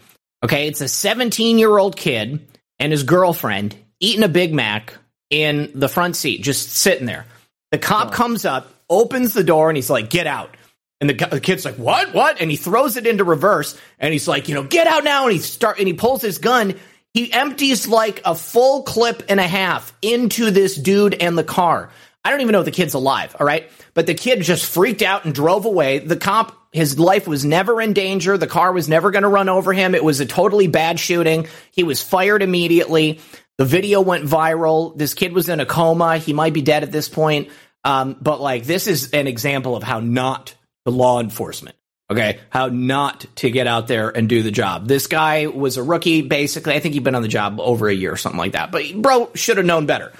[0.45, 2.39] Okay, it's a 17 year old kid
[2.77, 4.93] and his girlfriend eating a Big Mac
[5.31, 7.25] in the front seat, just sitting there.
[7.71, 8.11] The cop oh.
[8.11, 10.55] comes up, opens the door, and he's like, "Get out!"
[11.01, 12.13] And the, the, kid's like, "What?
[12.13, 15.23] What?" And he throws it into reverse, and he's like, "You know, get out now!"
[15.23, 16.75] And he start and he pulls his gun.
[17.15, 21.89] He empties like a full clip and a half into this dude and the car.
[22.25, 23.35] I don't even know if the kid's alive.
[23.39, 25.99] All right, but the kid just freaked out and drove away.
[25.99, 28.37] The cop his life was never in danger.
[28.37, 29.95] The car was never going to run over him.
[29.95, 31.47] It was a totally bad shooting.
[31.71, 33.21] He was fired immediately.
[33.57, 34.97] The video went viral.
[34.97, 36.17] This kid was in a coma.
[36.17, 37.47] He might be dead at this point.
[37.85, 40.53] Um, but like, this is an example of how not
[40.83, 41.77] the law enforcement.
[42.11, 42.39] Okay.
[42.49, 44.87] How not to get out there and do the job.
[44.87, 46.73] This guy was a rookie, basically.
[46.73, 48.71] I think he'd been on the job over a year or something like that.
[48.71, 50.11] But bro should have known better.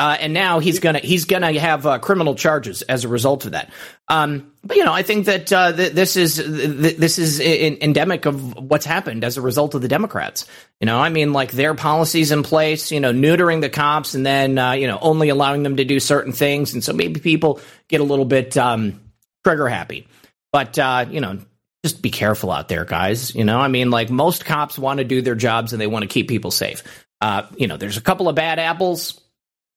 [0.00, 3.52] Uh, and now he's gonna he's gonna have uh, criminal charges as a result of
[3.52, 3.70] that.
[4.08, 7.76] Um, but you know, I think that uh, th- this is th- this is in-
[7.82, 10.46] endemic of what's happened as a result of the Democrats.
[10.80, 14.24] You know, I mean, like their policies in place, you know, neutering the cops and
[14.24, 17.60] then uh, you know only allowing them to do certain things, and so maybe people
[17.86, 19.02] get a little bit um,
[19.44, 20.08] trigger happy.
[20.50, 21.40] But uh, you know,
[21.84, 23.34] just be careful out there, guys.
[23.34, 26.04] You know, I mean, like most cops want to do their jobs and they want
[26.04, 26.84] to keep people safe.
[27.20, 29.19] Uh, you know, there's a couple of bad apples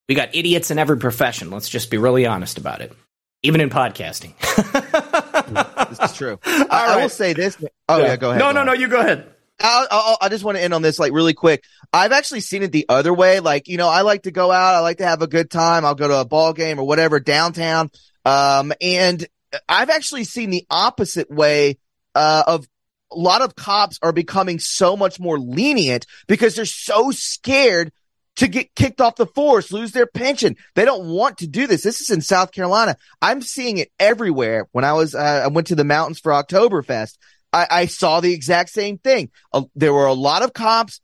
[0.07, 1.49] we got idiots in every profession.
[1.49, 2.93] Let's just be really honest about it.
[3.41, 4.33] Even in podcasting.
[5.89, 6.39] this is true.
[6.45, 6.71] I, right.
[6.71, 7.57] I, will say this.
[7.89, 8.39] Oh yeah, yeah go ahead.
[8.39, 8.65] No, go no, ahead.
[8.67, 8.73] no.
[8.73, 9.29] You go ahead.
[9.59, 11.63] I'll, I'll, i just want to end on this like really quick.
[11.91, 13.39] I've actually seen it the other way.
[13.39, 14.75] Like, you know, I like to go out.
[14.75, 15.85] I like to have a good time.
[15.85, 17.91] I'll go to a ball game or whatever downtown.
[18.25, 19.25] Um, and
[19.67, 21.77] I've actually seen the opposite way,
[22.15, 22.67] uh, of
[23.11, 27.91] a lot of cops are becoming so much more lenient because they're so scared
[28.37, 30.55] to get kicked off the force, lose their pension.
[30.75, 31.83] They don't want to do this.
[31.83, 32.97] This is in South Carolina.
[33.21, 34.67] I'm seeing it everywhere.
[34.71, 37.17] When I was, uh, I went to the mountains for Oktoberfest.
[37.51, 39.29] I, I saw the exact same thing.
[39.51, 40.99] Uh, there were a lot of cops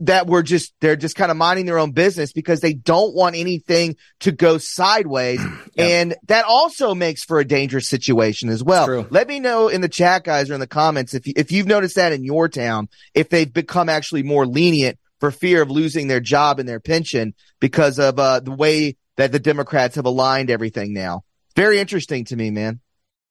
[0.00, 3.36] that were just, they're just kind of minding their own business because they don't want
[3.36, 5.40] anything to go sideways.
[5.78, 8.86] And that also makes for a dangerous situation as well.
[9.08, 11.68] Let me know in the chat, guys, or in the comments if you, if you've
[11.68, 16.08] noticed that in your town, if they've become actually more lenient for fear of losing
[16.08, 20.50] their job and their pension because of uh, the way that the Democrats have aligned
[20.50, 21.22] everything now.
[21.54, 22.80] Very interesting to me, man.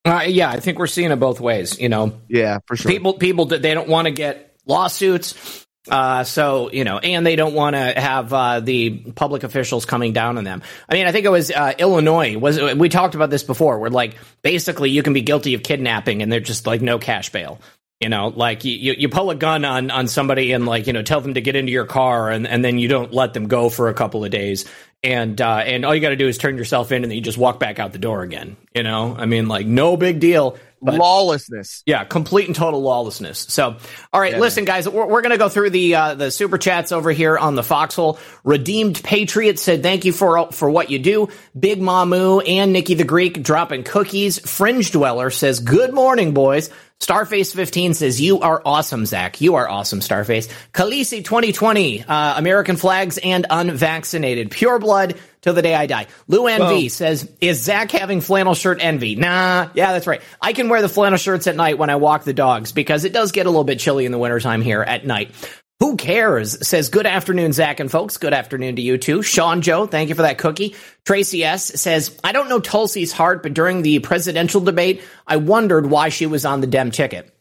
[0.05, 1.79] Uh, yeah, I think we're seeing it both ways.
[1.79, 2.91] You know, yeah, for sure.
[2.91, 5.65] People, people, they don't want to get lawsuits.
[5.89, 10.13] Uh, so you know, and they don't want to have uh, the public officials coming
[10.13, 10.61] down on them.
[10.87, 12.37] I mean, I think it was uh, Illinois.
[12.37, 13.79] Was we talked about this before?
[13.79, 17.29] Where like basically you can be guilty of kidnapping, and they're just like no cash
[17.31, 17.59] bail.
[17.99, 21.01] You know, like you, you pull a gun on, on somebody and like, you know,
[21.01, 23.69] tell them to get into your car and, and then you don't let them go
[23.69, 24.63] for a couple of days.
[25.03, 27.21] And, uh, and all you got to do is turn yourself in and then you
[27.21, 28.55] just walk back out the door again.
[28.73, 30.57] You know, I mean, like no big deal.
[30.81, 31.83] But, lawlessness.
[31.85, 33.39] Yeah, complete and total lawlessness.
[33.49, 33.75] So,
[34.13, 36.57] all right, yeah, listen, guys, we're, we're going to go through the uh, the super
[36.57, 38.17] chats over here on the Foxhole.
[38.45, 41.27] Redeemed Patriot said, "Thank you for for what you do."
[41.59, 44.39] Big Mamu and Nikki the Greek dropping cookies.
[44.39, 46.69] Fringe Dweller says, "Good morning, boys."
[46.99, 49.39] Starface 15 says, You are awesome, Zak.
[49.39, 50.51] You are awesome, Starface.
[50.73, 54.51] Khaleesi 2020, uh, American flags and unvaccinated.
[54.51, 56.07] Pure blood till the day I die.
[56.27, 59.15] Lou NV says, Is Zak having flannel shirt envy?
[59.15, 60.21] Nah, yeah, that's right.
[60.41, 63.13] I can wear the flannel shirts at night when I walk the dogs because it
[63.13, 65.31] does get a little bit chilly in the wintertime here at night.
[65.79, 66.67] Who cares?
[66.67, 68.17] Says, good afternoon, Zak and folks.
[68.17, 69.21] Good afternoon to you too.
[69.21, 70.75] Sean Joe, thank you for that cookie.
[71.05, 75.85] Tracy S says, I don't know Tulsi's heart, but during the presidential debate, I wondered
[75.85, 77.33] why she was on the Dem ticket.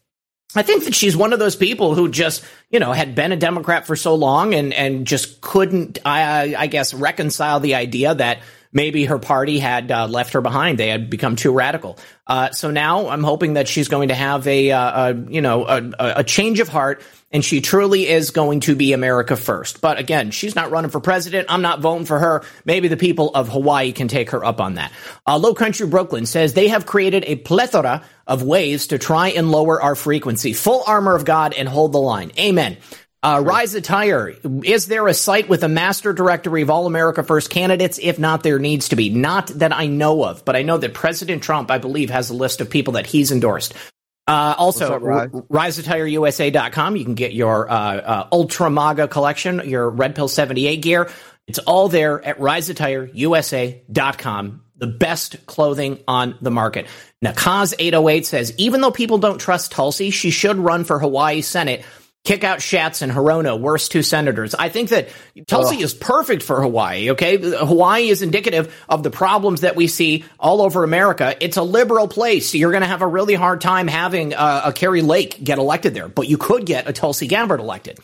[0.54, 3.36] I think that she's one of those people who just, you know, had been a
[3.36, 8.38] Democrat for so long and, and just couldn't, I, I guess, reconcile the idea that
[8.72, 10.78] maybe her party had uh, left her behind.
[10.78, 11.98] They had become too radical.
[12.26, 15.66] Uh, so now I'm hoping that she's going to have a, uh, a you know
[15.66, 19.80] a, a change of heart and she truly is going to be America first.
[19.80, 21.48] But again, she's not running for president.
[21.50, 22.44] I'm not voting for her.
[22.64, 24.92] Maybe the people of Hawaii can take her up on that.
[25.26, 29.50] Uh, Low Country Brooklyn says they have created a plethora of ways to try and
[29.50, 30.52] lower our frequency.
[30.52, 32.32] Full armor of God and hold the line.
[32.38, 32.78] Amen.
[33.20, 37.50] Uh, Rise Attire, is there a site with a master directory of all America First
[37.50, 37.98] candidates?
[38.00, 39.10] If not, there needs to be.
[39.10, 42.34] Not that I know of, but I know that President Trump, I believe, has a
[42.34, 43.74] list of people that he's endorsed.
[44.28, 45.02] Uh, also, up,
[45.32, 46.96] RiseAttireUSA.com.
[46.96, 51.08] You can get your uh, uh, Ultra MAGA collection, your Red Pill 78 gear.
[51.46, 54.64] It's all there at RiseAttireUSA.com.
[54.76, 56.88] The best clothing on the market.
[57.24, 61.82] Nakaz808 says, even though people don't trust Tulsi, she should run for Hawaii Senate
[62.24, 64.54] kick out Schatz and Hirono, worst two senators.
[64.54, 65.08] I think that
[65.46, 67.12] Tulsi is perfect for Hawaii.
[67.12, 71.36] Okay, Hawaii is indicative of the problems that we see all over America.
[71.40, 72.54] It's a liberal place.
[72.54, 75.94] You're going to have a really hard time having uh, a Kari Lake get elected
[75.94, 77.98] there, but you could get a Tulsi Gabbard elected.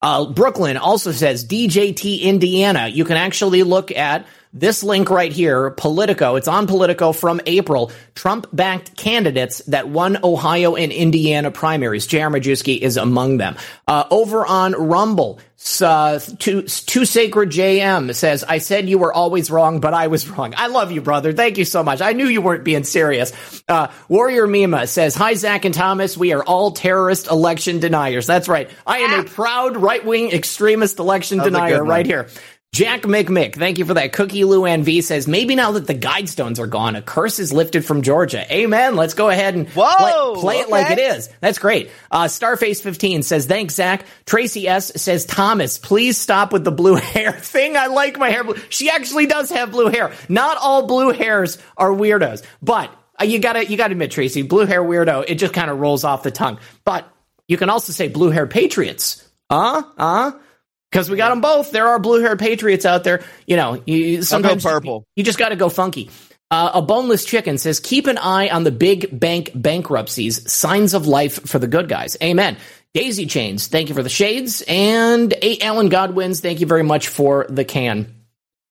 [0.00, 2.86] Uh, Brooklyn also says DJT Indiana.
[2.88, 7.92] You can actually look at this link right here, Politico, it's on Politico from April.
[8.14, 12.06] Trump backed candidates that won Ohio and Indiana primaries.
[12.06, 12.30] J.R.
[12.30, 13.56] Majewski is among them.
[13.86, 15.40] Uh, over on Rumble,
[15.82, 20.54] uh, Too Sacred JM says, I said you were always wrong, but I was wrong.
[20.56, 21.32] I love you, brother.
[21.32, 22.00] Thank you so much.
[22.00, 23.62] I knew you weren't being serious.
[23.68, 26.16] Uh, Warrior Mima says, Hi, Zak and Thomas.
[26.16, 28.26] We are all terrorist election deniers.
[28.26, 28.70] That's right.
[28.86, 32.28] I am a proud right wing extremist election denier right here.
[32.72, 34.12] Jack McMick, thank you for that.
[34.12, 37.84] Cookie Lou V says, maybe now that the guidestones are gone, a curse is lifted
[37.84, 38.44] from Georgia.
[38.52, 38.94] Amen.
[38.94, 40.62] Let's go ahead and Whoa, play, play okay.
[40.62, 41.30] it like it is.
[41.40, 41.90] That's great.
[42.10, 44.04] Uh, Starface 15 says, thanks, Zak.
[44.26, 47.76] Tracy S says, Thomas, please stop with the blue hair thing.
[47.76, 48.56] I like my hair blue.
[48.68, 50.12] She actually does have blue hair.
[50.28, 54.66] Not all blue hairs are weirdos, but uh, you gotta, you gotta admit, Tracy, blue
[54.66, 56.58] hair weirdo, it just kind of rolls off the tongue.
[56.84, 57.10] But
[57.48, 59.26] you can also say blue hair patriots.
[59.50, 60.32] Uh, uh,
[60.90, 61.70] because we got them both.
[61.70, 63.22] There are blue haired patriots out there.
[63.46, 65.06] You know, you, sometimes purple.
[65.14, 66.10] You, you just got to go funky.
[66.50, 70.50] Uh, a boneless chicken says, "Keep an eye on the big bank bankruptcies.
[70.50, 72.56] Signs of life for the good guys." Amen.
[72.94, 75.58] Daisy Chains, thank you for the shades, and A.
[75.60, 78.17] Alan Godwins, thank you very much for the can.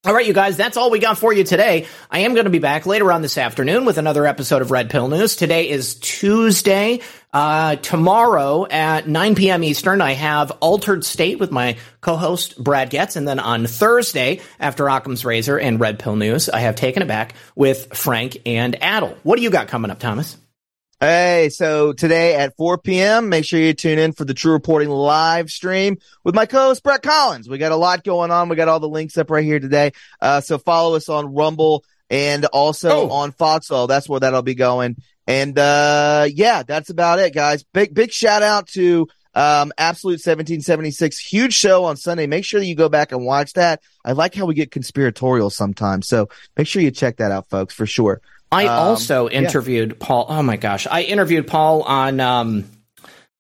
[0.06, 1.88] All right, you guys, that's all we got for you today.
[2.10, 4.90] I am going to be back later on this afternoon with another episode of Red
[4.90, 5.36] Pill News.
[5.36, 7.02] Today is Tuesday.
[7.34, 9.64] Uh, tomorrow at 9 p.m.
[9.64, 14.88] Eastern, I have Altered State with my co-host Brad Getz, and then on Thursday, after
[14.88, 19.18] Occam's Razor and Red Pill News, I have Taken It Back with Frank and Adel.
[19.24, 20.38] What do you got coming up, Thomas?
[21.00, 24.90] Hey, so today at 4 p.m., make sure you tune in for the True Reporting
[24.90, 27.48] live stream with my co-host Brett Collins.
[27.48, 28.50] We got a lot going on.
[28.50, 29.92] We got all the links up right here today.
[30.20, 33.10] Uh, so follow us on Rumble and also oh.
[33.12, 33.86] on Foxhole.
[33.86, 34.96] That's where that'll be going.
[35.28, 37.62] And, uh, yeah, that's about it, guys.
[37.62, 41.20] Big, big shout out to, um, Absolute 1776.
[41.20, 42.26] Huge show on Sunday.
[42.26, 43.84] Make sure that you go back and watch that.
[44.04, 46.08] I like how we get conspiratorial sometimes.
[46.08, 48.20] So make sure you check that out, folks, for sure.
[48.52, 50.06] I um, also interviewed yeah.
[50.08, 50.26] Paul.
[50.30, 52.66] Oh my gosh, I interviewed Paul on um,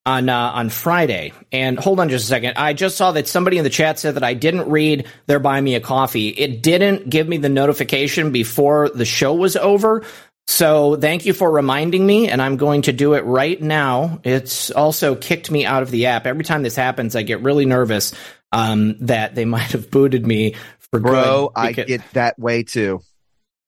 [0.07, 1.33] on uh, on Friday.
[1.51, 2.53] And hold on just a second.
[2.55, 5.59] I just saw that somebody in the chat said that I didn't read their buy
[5.59, 6.29] me a coffee.
[6.29, 10.03] It didn't give me the notification before the show was over.
[10.47, 14.21] So thank you for reminding me, and I'm going to do it right now.
[14.23, 16.25] It's also kicked me out of the app.
[16.25, 18.13] Every time this happens, I get really nervous
[18.53, 20.55] um, that they might have booted me
[20.89, 23.01] for Bro, I get that way too.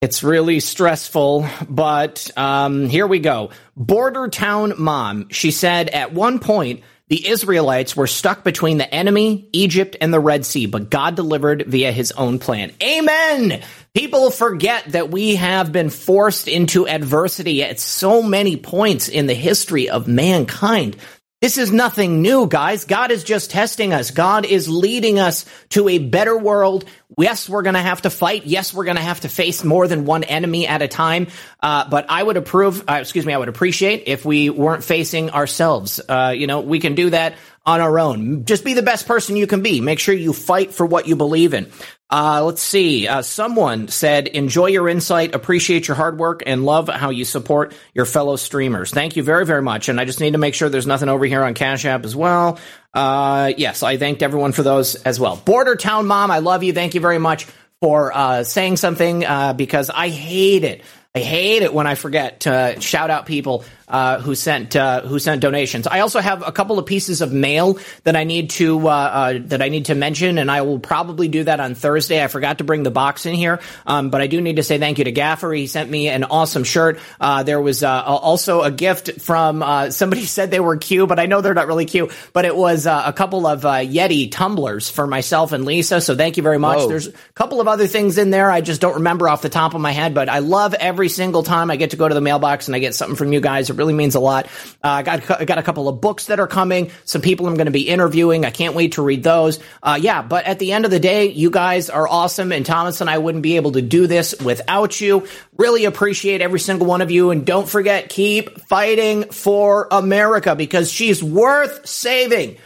[0.02, 3.50] It's really stressful, but um, here we go.
[3.76, 5.28] Border town mom.
[5.28, 10.20] She said at one point the Israelites were stuck between the enemy, Egypt, and the
[10.22, 12.72] Red Sea, but God delivered via his own plan.
[12.82, 13.62] Amen.
[13.94, 19.34] People forget that we have been forced into adversity at so many points in the
[19.34, 20.96] history of mankind.
[21.41, 22.84] This is nothing new, guys.
[22.84, 24.11] God is just testing us.
[24.11, 26.84] God is leading us to a better world.
[27.18, 28.45] Yes, we're going to have to fight.
[28.45, 31.28] Yes, we're going to have to face more than one enemy at a time.
[31.61, 35.30] Uh, but I would approve, uh, excuse me, I would appreciate if we weren't facing
[35.30, 36.02] ourselves.
[36.02, 37.36] Uh, you know, we can do that
[37.66, 38.44] on our own.
[38.44, 39.80] Just be the best person you can be.
[39.80, 41.72] Make sure you fight for what you believe in.
[42.11, 43.07] Uh, let's see.
[43.07, 47.73] Uh, someone said, enjoy your insight, appreciate your hard work, and love how you support
[47.94, 48.91] your fellow streamers.
[48.91, 49.90] Thank you very, very much.
[49.90, 52.15] And I just need to make sure there's nothing over here on Cash App as
[52.15, 52.57] well.
[52.94, 55.36] Uh, yes, I thanked everyone for those as well.
[55.38, 56.73] Border Town Mom, I love you.
[56.73, 57.45] Thank you very much
[57.80, 60.81] for uh, saying something uh, because I hate it.
[61.15, 65.20] I hate it when I forget to shout out people uh, who sent uh, who
[65.20, 65.88] sent donations.
[65.88, 69.40] I also have a couple of pieces of mail that I need to uh, uh,
[69.45, 72.24] that I need to mention, and I will probably do that on Thursday.
[72.24, 74.78] I forgot to bring the box in here, um, but I do need to say
[74.78, 75.52] thank you to Gaffer.
[75.53, 76.99] He sent me an awesome shirt.
[77.20, 81.41] Uh, there was also a gift from somebody said they were Q, but I know
[81.41, 82.10] they're not really Q.
[82.34, 86.02] But it was a couple of Yeti tumblers for myself and Lisa.
[86.02, 86.80] So thank you very much.
[86.80, 86.88] Whoa.
[86.88, 89.74] There's a couple of other things in there I just don't remember off the top
[89.74, 92.22] of my head, but I love every single time I get to go to the
[92.22, 93.70] mailbox and I get something from you guys.
[93.80, 94.45] Really means a lot.
[94.84, 96.91] Uh, I got I got a couple of books that are coming.
[97.06, 98.43] Some people I'm going to be interviewing.
[98.43, 99.60] I can't wait to read those.
[99.81, 102.99] Uh, yeah, but at the end of the day, you guys are awesome, and Thomas
[102.99, 105.26] and I wouldn't be able to do this without you.
[105.57, 110.91] Really appreciate every single one of you, and don't forget, keep fighting for America because
[110.91, 112.57] she's worth saving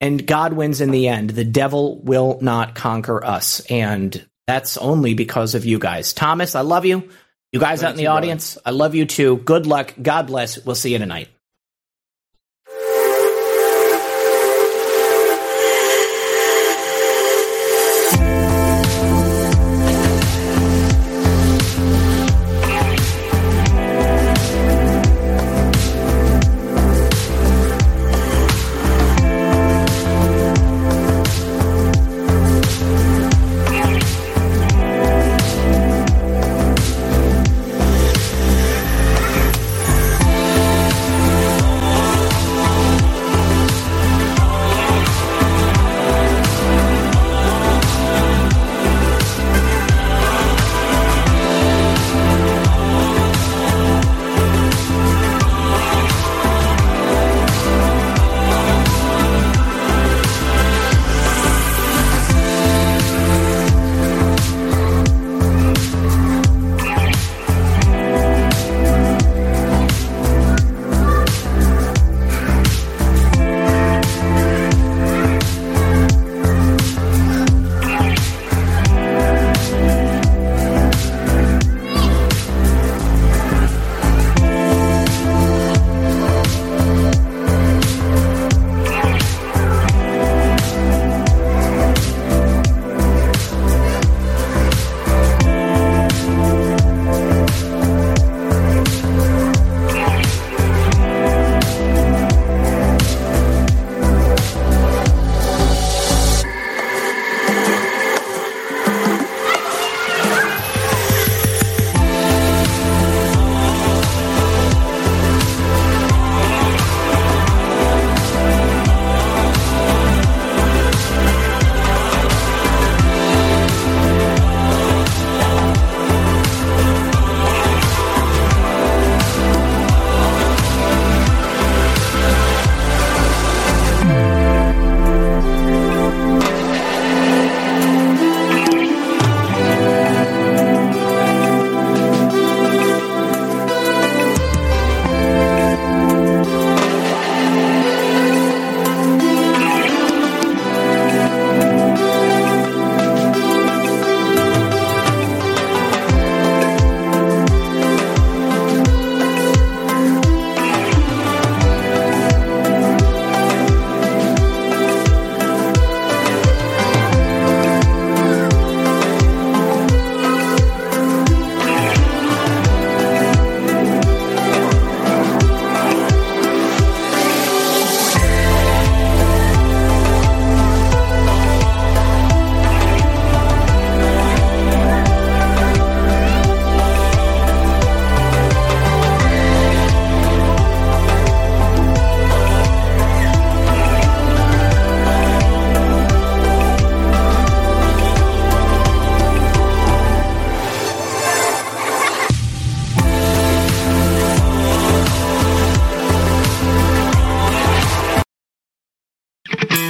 [0.00, 1.30] and God wins in the end.
[1.30, 3.60] The devil will not conquer us.
[3.68, 6.12] And that's only because of you guys.
[6.12, 7.08] Thomas, I love you.
[7.52, 9.38] You guys out in the audience, I love you too.
[9.38, 9.94] Good luck.
[10.00, 10.64] God bless.
[10.64, 11.28] We'll see you tonight.